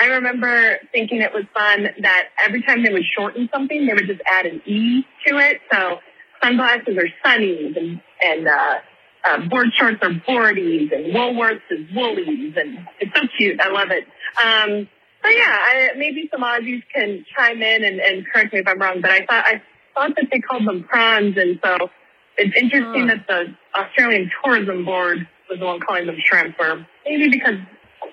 I 0.00 0.06
remember 0.06 0.78
thinking 0.92 1.20
it 1.20 1.34
was 1.34 1.44
fun 1.52 1.88
that 2.00 2.28
every 2.42 2.62
time 2.62 2.82
they 2.82 2.90
would 2.90 3.04
shorten 3.14 3.50
something, 3.52 3.86
they 3.86 3.92
would 3.92 4.06
just 4.06 4.22
add 4.26 4.46
an 4.46 4.62
E 4.64 5.04
to 5.26 5.36
it. 5.36 5.60
So 5.70 5.98
sunglasses 6.42 6.96
are 6.96 7.08
sunnies 7.22 7.76
and, 7.76 8.00
and, 8.24 8.48
uh, 8.48 8.74
uh, 9.22 9.46
board 9.48 9.68
shorts 9.74 9.98
are 10.00 10.08
boardies 10.26 10.90
and 10.94 11.14
Woolworths 11.14 11.60
is 11.70 11.86
woolies 11.94 12.54
and 12.56 12.78
it's 12.98 13.14
so 13.14 13.26
cute. 13.36 13.60
I 13.60 13.68
love 13.68 13.90
it. 13.90 14.04
Um, 14.42 14.88
so 15.22 15.28
yeah, 15.28 15.58
I, 15.60 15.90
maybe 15.98 16.30
some 16.32 16.40
Aussies 16.40 16.82
can 16.94 17.26
chime 17.36 17.62
in 17.62 17.84
and, 17.84 18.00
and 18.00 18.26
correct 18.26 18.54
me 18.54 18.60
if 18.60 18.66
I'm 18.66 18.78
wrong, 18.78 19.02
but 19.02 19.10
I 19.10 19.26
thought, 19.26 19.44
I 19.44 19.62
thought 19.94 20.16
that 20.16 20.28
they 20.32 20.38
called 20.38 20.66
them 20.66 20.84
prawns 20.84 21.36
and 21.36 21.60
so 21.62 21.90
it's 22.38 22.56
interesting 22.56 23.08
that 23.08 23.26
the 23.28 23.54
Australian 23.78 24.30
Tourism 24.42 24.86
Board 24.86 25.28
was 25.50 25.58
the 25.58 25.66
one 25.66 25.80
calling 25.80 26.06
them 26.06 26.16
shrimp 26.24 26.58
or 26.58 26.86
maybe 27.04 27.28
because 27.28 27.56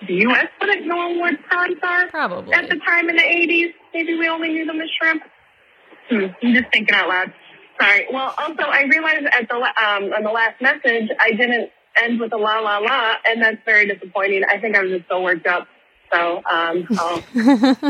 the 0.07 0.13
U.S. 0.13 0.47
wouldn't 0.61 0.85
know 0.85 1.15
what 1.17 1.41
prawns 1.43 1.77
are 1.83 2.07
Probably. 2.09 2.53
at 2.53 2.69
the 2.69 2.77
time 2.77 3.09
in 3.09 3.15
the 3.15 3.23
80s. 3.23 3.73
Maybe 3.93 4.17
we 4.17 4.27
only 4.29 4.49
knew 4.49 4.65
them 4.65 4.79
as 4.81 4.89
shrimp. 5.01 5.23
Hmm, 6.09 6.45
I'm 6.45 6.53
just 6.53 6.71
thinking 6.71 6.95
out 6.95 7.09
loud. 7.09 7.33
Sorry. 7.79 8.07
Well, 8.11 8.33
also, 8.37 8.63
I 8.63 8.83
realized 8.83 9.25
at 9.25 9.47
the 9.47 9.55
um, 9.55 10.13
on 10.13 10.23
the 10.23 10.31
last 10.31 10.61
message, 10.61 11.09
I 11.19 11.31
didn't 11.31 11.69
end 12.01 12.19
with 12.19 12.33
a 12.33 12.37
la 12.37 12.59
la 12.59 12.77
la, 12.79 13.13
and 13.27 13.41
that's 13.41 13.57
very 13.65 13.87
disappointing. 13.87 14.43
I 14.47 14.59
think 14.59 14.75
I 14.75 14.81
was 14.81 14.91
just 14.91 15.09
so 15.09 15.21
worked 15.21 15.47
up. 15.47 15.67
So 16.11 16.37
um, 16.37 16.87
I'll 16.97 17.21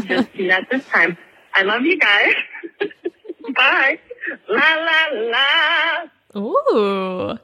just 0.01 0.33
do 0.33 0.47
that 0.47 0.67
this 0.71 0.85
time. 0.87 1.17
I 1.53 1.63
love 1.63 1.83
you 1.83 1.97
guys. 1.99 2.33
Bye. 3.55 3.99
La 4.49 4.75
la 4.75 6.01
la. 6.35 6.41
Ooh. 6.41 7.37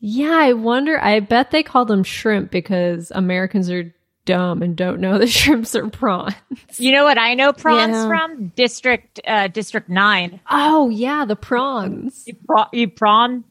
Yeah, 0.00 0.32
I 0.36 0.52
wonder. 0.52 0.98
I 1.02 1.20
bet 1.20 1.50
they 1.50 1.62
call 1.62 1.84
them 1.84 2.04
shrimp 2.04 2.50
because 2.50 3.10
Americans 3.14 3.70
are 3.70 3.92
dumb 4.24 4.62
and 4.62 4.76
don't 4.76 5.00
know 5.00 5.18
that 5.18 5.28
shrimps 5.28 5.74
are 5.74 5.88
prawns. 5.88 6.34
You 6.76 6.92
know 6.92 7.04
what 7.04 7.18
I 7.18 7.34
know 7.34 7.52
prawns 7.52 7.92
Yeah. 7.94 8.06
from? 8.08 8.48
District 8.56 9.20
uh, 9.26 9.48
District 9.48 9.88
Nine. 9.88 10.40
Oh 10.50 10.88
yeah, 10.90 11.24
the 11.24 11.36
prawns. 11.36 12.24
You, 12.26 12.34
pra- 12.46 12.68
you 12.72 12.88
prawn? 12.88 13.44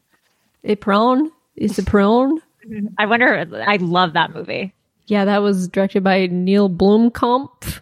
A 0.64 0.76
prawn 0.76 1.30
is 1.56 1.78
a 1.78 1.82
prawn. 1.82 2.40
I 2.98 3.06
wonder. 3.06 3.46
I 3.66 3.76
love 3.76 4.12
that 4.14 4.34
movie. 4.34 4.74
Yeah, 5.06 5.24
that 5.24 5.38
was 5.42 5.68
directed 5.68 6.04
by 6.04 6.26
Neil 6.26 6.68
Blomkamp. 6.68 7.80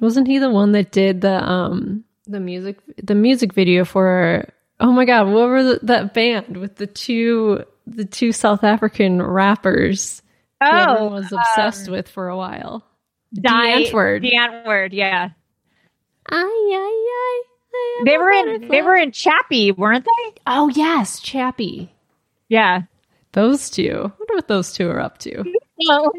Wasn't 0.00 0.26
he 0.26 0.38
the 0.38 0.50
one 0.50 0.72
that 0.72 0.90
did 0.92 1.20
the 1.20 1.42
um 1.48 2.04
the 2.26 2.40
music 2.40 2.78
the 3.02 3.14
music 3.14 3.52
video 3.52 3.84
for 3.84 4.48
Oh 4.80 4.92
my 4.92 5.04
god, 5.04 5.28
what 5.28 5.48
were 5.48 5.62
the, 5.62 5.80
that 5.82 6.14
band 6.14 6.56
with 6.56 6.76
the 6.76 6.86
two 6.86 7.64
the 7.86 8.04
two 8.04 8.32
South 8.32 8.64
African 8.64 9.20
rappers 9.22 10.22
who 10.60 10.68
Oh, 10.68 10.92
everyone 10.94 11.12
was 11.12 11.32
um, 11.32 11.38
obsessed 11.38 11.88
with 11.90 12.08
for 12.08 12.28
a 12.28 12.36
while? 12.36 12.84
Die- 13.34 13.84
Antwoord. 13.84 14.22
Die 14.22 14.36
Antwoord. 14.36 14.90
Yeah. 14.92 15.30
Ay, 16.30 16.36
ay, 16.36 17.10
ay. 17.10 17.42
They 18.06 18.16
were 18.18 18.30
in. 18.30 18.68
They 18.68 18.82
were 18.82 18.96
in 18.96 19.10
Chappie, 19.12 19.72
weren't 19.72 20.04
they? 20.04 20.40
Oh 20.46 20.68
yes, 20.68 21.18
Chappie. 21.20 21.92
Yeah. 22.48 22.82
Those 23.32 23.68
two. 23.68 23.90
I 23.90 24.00
wonder 24.18 24.34
what 24.34 24.48
those 24.48 24.72
two 24.72 24.88
are 24.88 25.00
up 25.00 25.18
to. 25.18 25.44
Oh, 25.90 26.12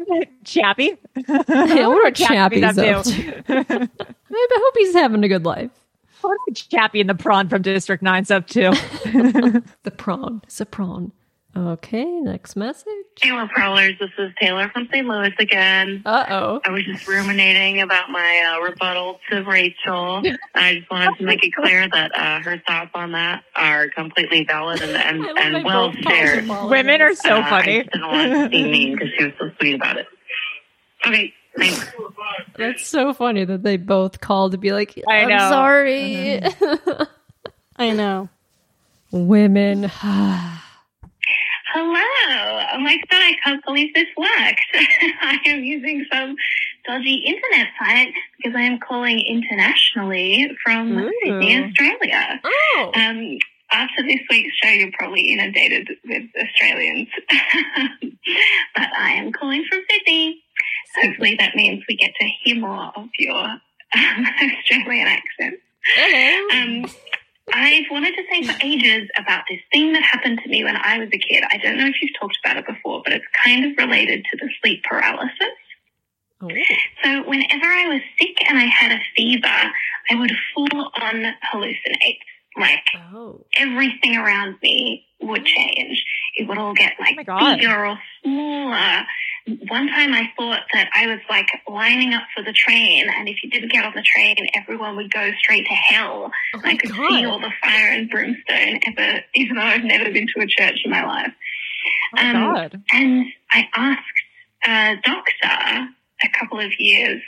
Chappie. 0.44 0.98
Yeah, 1.16 1.42
I 1.48 1.86
wonder 1.88 2.02
what 2.02 2.14
Chappie's 2.14 2.60
Chappie's 2.60 2.78
up 2.78 3.04
to. 3.04 3.42
I 3.88 3.88
hope 4.54 4.74
he's 4.76 4.92
having 4.92 5.24
a 5.24 5.28
good 5.28 5.46
life. 5.46 5.70
What 6.20 6.32
are 6.32 6.54
Chappie 6.54 7.00
and 7.00 7.08
the 7.08 7.14
prawn 7.14 7.48
from 7.48 7.62
District 7.62 8.02
Nine's 8.02 8.30
up 8.30 8.46
to? 8.48 8.70
The 9.82 9.90
prawn. 9.96 10.42
It's 10.44 10.60
a 10.60 10.66
prawn. 10.66 11.10
Okay, 11.56 12.04
next 12.04 12.54
message. 12.54 12.92
Taylor 13.16 13.48
Prowlers, 13.48 13.94
this 13.98 14.10
is 14.18 14.30
Taylor 14.38 14.68
from 14.68 14.88
St. 14.92 15.06
Louis 15.06 15.32
again. 15.38 16.02
Uh 16.04 16.24
oh. 16.28 16.60
I 16.64 16.70
was 16.70 16.84
just 16.84 17.08
ruminating 17.08 17.80
about 17.80 18.10
my 18.10 18.58
uh, 18.58 18.60
rebuttal 18.62 19.20
to 19.30 19.42
Rachel. 19.42 20.22
I 20.54 20.74
just 20.74 20.90
wanted 20.90 21.16
to 21.16 21.24
make 21.24 21.42
it 21.42 21.54
clear 21.54 21.88
that 21.88 22.10
uh, 22.14 22.40
her 22.40 22.62
thoughts 22.66 22.90
on 22.94 23.12
that 23.12 23.44
are 23.54 23.88
completely 23.88 24.44
valid 24.44 24.82
and 24.82 24.96
and, 25.24 25.38
and 25.38 25.64
well 25.64 25.92
shared. 26.06 26.46
Women 26.46 27.00
are 27.00 27.14
so 27.14 27.36
Uh, 27.40 27.48
funny. 27.48 27.78
I 27.78 27.82
just 27.84 27.92
didn't 27.92 28.06
want 28.08 28.32
to 28.32 28.48
be 28.50 28.62
mean 28.70 28.92
because 28.92 29.08
she 29.16 29.24
was 29.24 29.32
so 29.38 29.50
sweet 29.58 29.76
about 29.76 29.96
it. 29.96 30.06
Okay, 31.06 31.32
thanks. 31.56 31.90
That's 32.58 32.86
so 32.86 33.14
funny 33.14 33.46
that 33.46 33.62
they 33.62 33.78
both 33.78 34.20
called 34.20 34.52
to 34.52 34.58
be 34.58 34.72
like, 34.72 35.00
I 35.08 35.20
I'm 35.22 35.28
know. 35.30 35.48
sorry. 35.48 36.42
I 37.76 37.92
know. 37.92 38.28
Women. 39.10 39.90
Hello. 41.78 42.62
Oh 42.72 42.78
my 42.78 42.96
god, 42.96 43.20
I 43.20 43.34
can't 43.44 43.62
believe 43.62 43.92
this 43.92 44.06
worked. 44.16 44.60
I 45.20 45.38
am 45.44 45.62
using 45.62 46.06
some 46.10 46.34
dodgy 46.86 47.16
internet 47.16 47.68
site 47.78 48.14
because 48.38 48.56
I 48.56 48.62
am 48.62 48.78
calling 48.78 49.20
internationally 49.20 50.56
from 50.64 50.96
Ooh. 50.96 51.12
Sydney, 51.22 51.62
Australia. 51.62 52.40
Oh. 52.42 52.92
Um, 52.94 53.36
after 53.70 54.02
this 54.04 54.20
week's 54.30 54.56
show, 54.56 54.70
you're 54.70 54.90
probably 54.98 55.30
inundated 55.34 55.86
with 56.08 56.22
Australians. 56.42 57.08
but 58.74 58.88
I 58.96 59.10
am 59.12 59.32
calling 59.32 59.62
from 59.70 59.80
Sydney. 59.90 60.42
Hopefully 61.02 61.36
that 61.38 61.54
means 61.54 61.84
we 61.86 61.96
get 61.96 62.12
to 62.18 62.26
hear 62.42 62.58
more 62.58 62.90
of 62.96 63.08
your 63.18 63.36
um, 63.36 63.60
Australian 64.64 65.08
accent. 65.08 65.60
Um, 66.54 66.86
I've 67.52 67.84
wanted 67.90 68.14
to 68.16 68.22
say 68.30 68.42
for 68.44 68.54
ages 68.62 69.08
about 69.16 69.44
this 69.48 69.60
thing 69.72 69.92
that 69.92 70.02
happened 70.02 70.40
to 70.42 70.48
me 70.48 70.64
when 70.64 70.76
I 70.76 70.98
was 70.98 71.08
a 71.12 71.18
kid. 71.18 71.44
I 71.52 71.58
don't 71.58 71.78
know 71.78 71.86
if 71.86 71.94
you've 72.02 72.18
talked 72.18 72.36
about 72.44 72.56
it 72.56 72.66
before, 72.66 73.02
but 73.04 73.12
it's 73.12 73.24
kind 73.44 73.64
of 73.64 73.72
related 73.78 74.24
to 74.30 74.36
the 74.38 74.48
sleep 74.62 74.82
paralysis. 74.84 75.32
Oh. 76.40 76.48
So 77.02 77.22
whenever 77.28 77.64
I 77.66 77.88
was 77.88 78.00
sick 78.18 78.36
and 78.48 78.58
I 78.58 78.64
had 78.64 78.92
a 78.92 79.00
fever, 79.16 79.46
I 79.46 80.14
would 80.16 80.32
full 80.54 80.90
on 81.00 81.34
hallucinate. 81.52 82.18
Like 82.58 82.84
Oh. 83.12 83.44
everything 83.58 84.16
around 84.16 84.56
me 84.62 85.04
would 85.20 85.44
change. 85.44 86.02
It 86.36 86.48
would 86.48 86.56
all 86.58 86.72
get 86.74 86.94
like 86.98 87.16
oh 87.28 87.32
my 87.34 87.56
bigger 87.56 87.86
or 87.86 87.98
smaller. 88.22 89.06
One 89.68 89.86
time 89.86 90.12
I 90.12 90.30
thought 90.36 90.62
that 90.72 90.90
I 90.94 91.06
was 91.06 91.20
like 91.30 91.46
lining 91.68 92.12
up 92.14 92.24
for 92.34 92.42
the 92.42 92.52
train, 92.52 93.08
and 93.08 93.28
if 93.28 93.36
you 93.44 93.50
didn't 93.50 93.70
get 93.70 93.84
on 93.84 93.92
the 93.94 94.02
train, 94.02 94.34
everyone 94.56 94.96
would 94.96 95.12
go 95.12 95.30
straight 95.38 95.66
to 95.66 95.72
hell. 95.74 96.32
Oh 96.54 96.60
I 96.64 96.76
could 96.76 96.90
God. 96.90 97.08
see 97.10 97.24
all 97.24 97.38
the 97.38 97.52
fire 97.62 97.90
and 97.92 98.10
brimstone, 98.10 98.80
ever, 98.86 99.20
even 99.34 99.56
though 99.56 99.62
I've 99.62 99.84
never 99.84 100.10
been 100.10 100.26
to 100.34 100.42
a 100.42 100.46
church 100.46 100.80
in 100.84 100.90
my 100.90 101.04
life. 101.04 101.32
Oh, 102.16 102.20
Um, 102.22 102.32
God. 102.54 102.82
And 102.92 103.26
I 103.52 103.68
asked 103.74 104.02
a 104.66 104.96
doctor 105.04 105.88
a 106.24 106.28
couple 106.38 106.58
of 106.58 106.72
years 106.80 107.22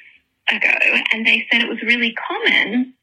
ago, 0.50 0.74
and 1.12 1.24
they 1.24 1.46
said 1.52 1.62
it 1.62 1.68
was 1.68 1.83
really 1.83 2.14
common 2.14 2.94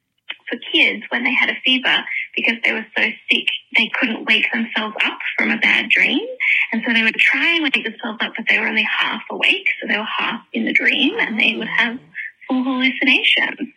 for 0.50 0.58
kids 0.74 1.04
when 1.10 1.24
they 1.24 1.34
had 1.34 1.50
a 1.50 1.56
fever 1.64 2.04
because 2.36 2.56
they 2.64 2.72
were 2.72 2.86
so 2.98 3.04
sick 3.32 3.48
they 3.76 3.90
couldn't 4.00 4.26
wake 4.26 4.46
themselves 4.52 4.96
up 5.04 5.20
from 5.38 5.52
a 5.52 5.58
bad 5.58 5.90
dream. 5.90 6.26
And 6.72 6.82
so 6.86 6.94
they 6.94 7.04
would 7.04 7.16
try 7.16 7.56
and 7.56 7.64
wake 7.64 7.74
themselves 7.74 8.20
up, 8.22 8.34
but 8.36 8.46
they 8.50 8.60
were 8.60 8.68
only 8.68 8.84
half 8.84 9.22
awake. 9.30 9.68
So 9.82 9.88
they 9.88 9.98
were 9.98 10.04
half 10.04 10.42
in 10.54 10.66
the 10.66 10.74
dream 10.74 11.16
and 11.20 11.40
they 11.40 11.56
would 11.56 11.68
oh. 11.68 11.76
have 11.78 12.00
full 12.48 12.64
hallucinations. 12.64 13.70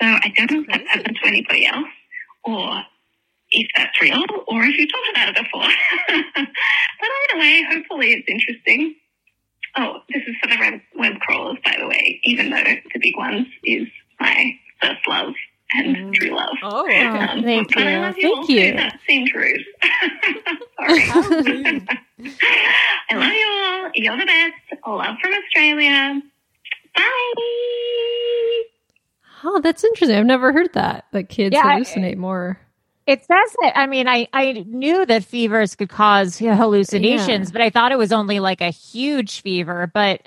So 0.00 0.06
I 0.06 0.32
don't 0.36 0.50
know 0.50 0.60
if 0.60 0.66
that's 0.66 0.88
happened 0.88 1.18
to 1.22 1.28
anybody 1.28 1.66
else 1.66 1.88
or 2.44 2.82
if 3.50 3.68
that's 3.76 4.00
real 4.00 4.24
or 4.48 4.64
if 4.64 4.76
you've 4.76 4.90
talked 4.90 5.10
about 5.10 5.28
it 5.28 5.36
before. 5.36 5.62
but 6.08 7.08
I 7.08 7.26
it 7.30 7.36
away. 7.36 7.66
Hopefully, 7.70 8.12
it's 8.12 8.28
interesting. 8.28 8.96
Oh, 9.76 10.00
this 10.12 10.22
is 10.26 10.34
for 10.42 10.48
the 10.48 10.56
web, 10.58 10.80
web 10.96 11.20
crawlers, 11.20 11.58
by 11.64 11.76
the 11.78 11.86
way, 11.86 12.20
even 12.24 12.50
though 12.50 12.64
the 12.64 12.98
big 12.98 13.16
ones 13.16 13.46
is 13.62 13.86
my 14.18 14.52
first 14.80 15.06
love 15.06 15.34
and 15.72 16.14
true 16.14 16.30
love. 16.36 16.56
Oh, 16.62 16.80
Um, 16.88 17.42
thank 17.42 17.74
but 17.74 17.82
I 17.86 17.92
you. 17.94 17.98
love 18.00 18.14
you 18.18 18.34
Thank 18.36 18.48
you. 18.50 18.72
That 18.74 19.00
seemed 19.06 19.30
rude. 19.34 19.64
Sorry. 20.78 21.86
I 23.10 23.14
love 23.16 23.32
you 23.32 23.48
all. 23.64 23.90
You're 23.94 24.16
the 24.18 24.26
best. 24.26 24.80
All 24.84 24.98
love 24.98 25.16
from 25.20 25.32
Australia. 25.32 26.20
Bye. 26.94 28.62
Oh, 29.44 29.60
that's 29.62 29.84
interesting. 29.84 30.16
I've 30.16 30.26
never 30.26 30.52
heard 30.52 30.72
that. 30.74 31.06
That 31.12 31.28
kids 31.28 31.54
Yeah, 31.54 31.62
I- 31.66 31.80
hallucinate 31.80 32.16
more. 32.16 32.58
It 33.06 33.20
says 33.20 33.56
that. 33.62 33.78
I 33.78 33.86
mean, 33.86 34.08
I 34.08 34.26
I 34.32 34.64
knew 34.66 35.06
that 35.06 35.22
fevers 35.24 35.76
could 35.76 35.88
cause 35.88 36.38
hallucinations, 36.38 37.48
Yeah. 37.48 37.52
but 37.52 37.60
I 37.62 37.70
thought 37.70 37.92
it 37.92 37.98
was 37.98 38.12
only 38.12 38.40
like 38.40 38.60
a 38.60 38.70
huge 38.70 39.42
fever. 39.42 39.88
But 39.94 40.22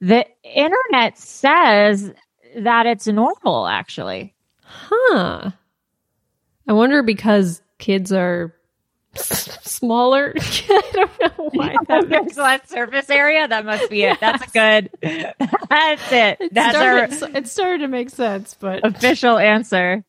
the 0.00 0.24
internet 0.42 1.18
says 1.18 2.10
that 2.56 2.86
it's 2.86 3.06
normal. 3.06 3.66
Actually, 3.66 4.33
Huh. 4.74 5.50
I 6.66 6.72
wonder 6.72 7.02
because 7.02 7.62
kids 7.78 8.12
are 8.12 8.54
smaller. 9.16 10.34
I 10.38 10.90
don't 10.92 11.20
know 11.20 11.50
why 11.52 11.76
that 11.88 12.08
there's 12.08 12.36
less 12.36 12.68
surface 12.68 13.10
area. 13.10 13.46
That 13.46 13.64
must 13.64 13.88
be 13.90 14.02
it. 14.04 14.18
That's 14.20 14.50
good. 14.52 14.90
That's 15.00 16.12
it. 16.12 16.38
It 16.40 16.54
That's 16.54 16.76
our 16.76 17.28
it 17.36 17.46
started 17.48 17.78
to 17.78 17.88
make 17.88 18.10
sense, 18.10 18.56
but 18.58 18.84
official 18.84 19.38
answer. 19.38 20.04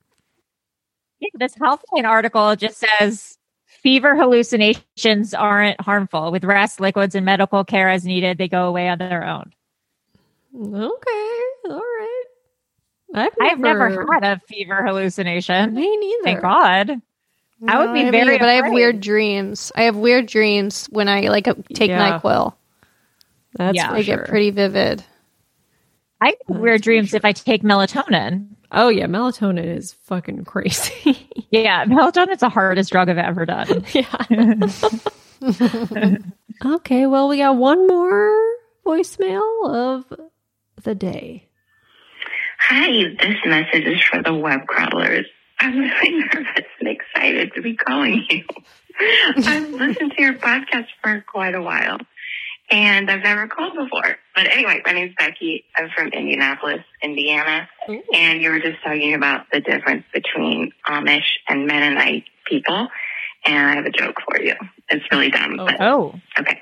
Yeah, 1.19 1.29
this 1.35 1.55
Healthline 1.55 2.05
article 2.05 2.55
just 2.55 2.77
says 2.77 3.37
fever 3.65 4.15
hallucinations 4.15 5.33
aren't 5.33 5.79
harmful. 5.81 6.31
With 6.31 6.43
rest, 6.43 6.79
liquids, 6.79 7.15
and 7.15 7.25
medical 7.25 7.63
care 7.63 7.89
as 7.89 8.03
needed, 8.05 8.37
they 8.37 8.47
go 8.47 8.67
away 8.67 8.89
on 8.89 8.97
their 8.97 9.23
own. 9.23 9.53
okay, 10.55 11.41
all 11.69 11.77
right. 11.79 11.94
I've 13.15 13.31
I've 13.41 13.59
never 13.59 13.89
never- 13.89 14.07
had 14.13 14.23
a 14.23 14.39
fever 14.47 14.85
hallucination. 14.85 15.73
Me 15.73 15.97
neither. 15.97 16.23
Thank 16.23 16.41
God. 16.41 17.01
I 17.67 17.79
would 17.79 17.93
be 17.93 17.99
haven't 17.99 18.11
very 18.11 18.35
either, 18.35 18.39
but 18.39 18.49
I 18.49 18.53
have 18.55 18.71
weird 18.71 18.99
dreams. 18.99 19.71
I 19.75 19.83
have 19.83 19.95
weird 19.95 20.25
dreams 20.27 20.87
when 20.91 21.07
I 21.07 21.21
like 21.29 21.47
uh, 21.47 21.53
take 21.73 21.89
Yeah. 21.89 22.19
NyQuil. 22.19 22.53
That's 23.57 23.75
Yeah. 23.77 23.89
for 23.89 23.95
They 23.95 24.03
sure. 24.03 24.17
get 24.17 24.27
pretty 24.27 24.51
vivid. 24.51 25.03
I 26.21 26.31
get 26.31 26.49
weird 26.59 26.81
dreams 26.81 27.13
if 27.13 27.23
I 27.23 27.31
take 27.31 27.63
melatonin. 27.63 28.47
Oh 28.71 28.89
yeah, 28.89 29.05
melatonin 29.05 29.65
is 29.77 29.93
fucking 30.03 30.43
crazy. 30.45 31.29
Yeah, 31.51 31.85
melatonin's 31.85 32.41
the 32.41 32.49
hardest 32.49 32.91
drug 32.91 33.07
I've 33.07 33.17
ever 33.17 33.45
done. 33.45 33.85
Yeah. 33.93 34.11
okay, 36.65 37.05
well 37.05 37.27
we 37.29 37.37
got 37.37 37.55
one 37.55 37.87
more 37.87 38.35
voicemail 38.85 39.69
of 39.69 40.05
the 40.83 40.95
day. 40.95 41.44
Hi, 42.67 42.87
this 43.19 43.37
message 43.45 43.85
is 43.85 44.01
for 44.01 44.21
the 44.23 44.33
web 44.33 44.65
crawlers. 44.67 45.25
I'm 45.59 45.77
really 45.77 46.11
nervous 46.33 46.65
and 46.79 46.89
excited 46.89 47.53
to 47.55 47.61
be 47.61 47.75
calling 47.75 48.25
you. 48.29 48.43
I've 49.37 49.69
listened 49.69 50.13
to 50.15 50.21
your 50.21 50.33
podcast 50.33 50.87
for 51.03 51.23
quite 51.31 51.53
a 51.55 51.61
while 51.61 51.97
and 52.71 53.11
I've 53.11 53.21
never 53.23 53.47
called 53.47 53.73
before. 53.75 54.17
But 54.35 54.47
anyway, 54.47 54.81
my 54.85 54.93
name's 54.93 55.13
Becky. 55.17 55.65
I'm 55.77 55.89
from 55.95 56.07
Indianapolis, 56.07 56.81
Indiana. 57.03 57.69
And 58.13 58.41
you 58.41 58.49
were 58.49 58.59
just 58.59 58.81
talking 58.83 59.13
about 59.13 59.45
the 59.51 59.59
difference 59.59 60.03
between 60.13 60.71
Amish 60.87 61.27
and 61.47 61.67
Mennonite 61.67 62.23
people. 62.47 62.87
And 63.45 63.69
I 63.69 63.75
have 63.75 63.85
a 63.85 63.91
joke 63.91 64.15
for 64.27 64.41
you. 64.41 64.55
It's 64.89 65.05
really 65.11 65.29
dumb. 65.29 65.59
Oh, 65.59 65.65
but 65.65 65.75
Oh, 65.81 66.15
Okay. 66.39 66.59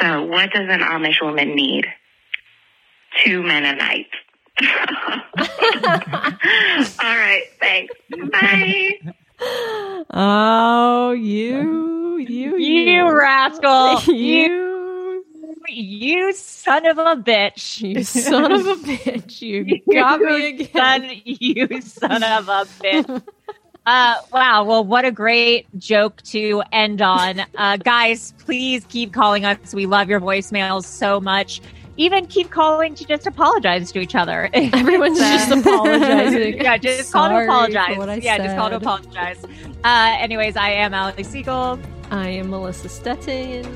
So, 0.00 0.22
what 0.22 0.50
does 0.52 0.66
an 0.70 0.80
Amish 0.80 1.20
woman 1.20 1.54
need? 1.54 1.86
Two 3.24 3.42
Mennonites. 3.42 4.08
All 7.00 7.16
right. 7.16 7.44
Thanks. 7.60 7.94
Bye. 8.32 8.98
Oh, 10.10 11.12
you, 11.12 12.16
you, 12.18 12.56
you 12.56 13.16
rascal! 13.16 14.00
you, 14.14 15.24
you, 15.34 15.64
you 15.68 16.32
son 16.32 16.86
of 16.86 16.98
a 16.98 17.14
bitch! 17.16 17.80
you 17.80 18.02
son 18.02 18.50
of 18.52 18.66
a 18.66 18.74
bitch! 18.74 19.40
You 19.40 19.82
got 19.92 20.20
me 20.20 20.48
again. 20.48 20.68
son, 20.72 21.10
you 21.24 21.80
son 21.80 22.22
of 22.24 22.48
a 22.48 22.64
bitch. 22.82 23.22
Uh, 23.86 24.16
wow. 24.32 24.64
Well, 24.64 24.84
what 24.84 25.04
a 25.06 25.12
great 25.12 25.66
joke 25.78 26.20
to 26.22 26.62
end 26.72 27.00
on. 27.00 27.40
Uh, 27.56 27.76
guys, 27.78 28.34
please 28.44 28.84
keep 28.88 29.14
calling 29.14 29.46
us. 29.46 29.72
We 29.72 29.86
love 29.86 30.10
your 30.10 30.20
voicemails 30.20 30.84
so 30.84 31.20
much. 31.20 31.62
Even 31.98 32.26
keep 32.26 32.50
calling 32.50 32.94
to 32.94 33.04
just 33.04 33.26
apologize 33.26 33.90
to 33.92 33.98
each 33.98 34.14
other. 34.14 34.48
Everyone's 34.54 35.18
just 35.18 35.50
apologizing. 35.50 36.58
yeah, 36.62 36.76
just 36.78 37.12
call 37.12 37.28
to 37.28 37.34
Sorry 37.34 37.46
for 37.46 37.52
apologize. 37.52 37.98
what 37.98 38.08
I 38.08 38.14
yeah, 38.14 38.38
just 38.38 38.56
call 38.56 38.70
to 38.70 38.76
apologize. 38.76 39.44
Uh, 39.84 40.16
anyways, 40.18 40.56
I 40.56 40.70
am 40.70 40.94
Alex 40.94 41.28
Siegel. 41.28 41.78
I 42.12 42.28
am 42.28 42.50
Melissa 42.50 42.88
Stetten. 42.88 43.66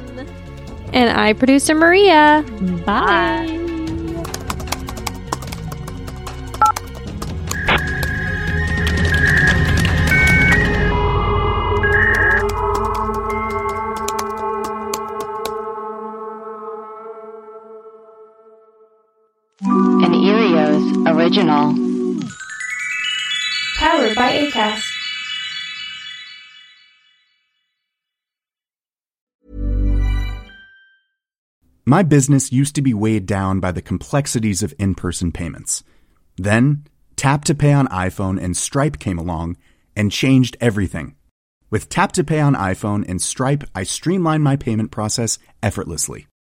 And 0.93 1.19
I, 1.19 1.33
producer 1.33 1.75
Maria. 1.75 2.45
Bye. 2.87 3.47
An 3.49 3.82
Earios 20.83 21.15
original. 21.15 21.75
Powered 23.77 24.15
by 24.15 24.33
ACAST. 24.33 24.89
My 31.85 32.03
business 32.03 32.53
used 32.53 32.75
to 32.77 32.83
be 32.83 32.95
weighed 32.95 33.27
down 33.27 33.61
by 33.61 33.73
the 33.73 33.83
complexities 33.83 34.63
of 34.63 34.73
in 34.79 34.95
person 34.95 35.33
payments. 35.33 35.83
Then, 36.37 36.87
Tap 37.17 37.45
to 37.47 37.55
Pay 37.55 37.73
on 37.73 37.89
iPhone 37.89 38.43
and 38.43 38.57
Stripe 38.57 38.99
came 38.99 39.19
along 39.19 39.57
and 39.97 40.11
changed 40.11 40.57
everything. 40.61 41.17
With 41.71 41.89
Tap 41.89 42.13
to 42.13 42.25
Pay 42.25 42.41
on 42.41 42.55
iPhone 42.55 43.05
and 43.09 43.21
Stripe, 43.21 43.65
I 43.75 43.83
streamlined 43.83 44.45
my 44.45 44.57
payment 44.57 44.91
process 44.91 45.39
effortlessly. 45.63 46.27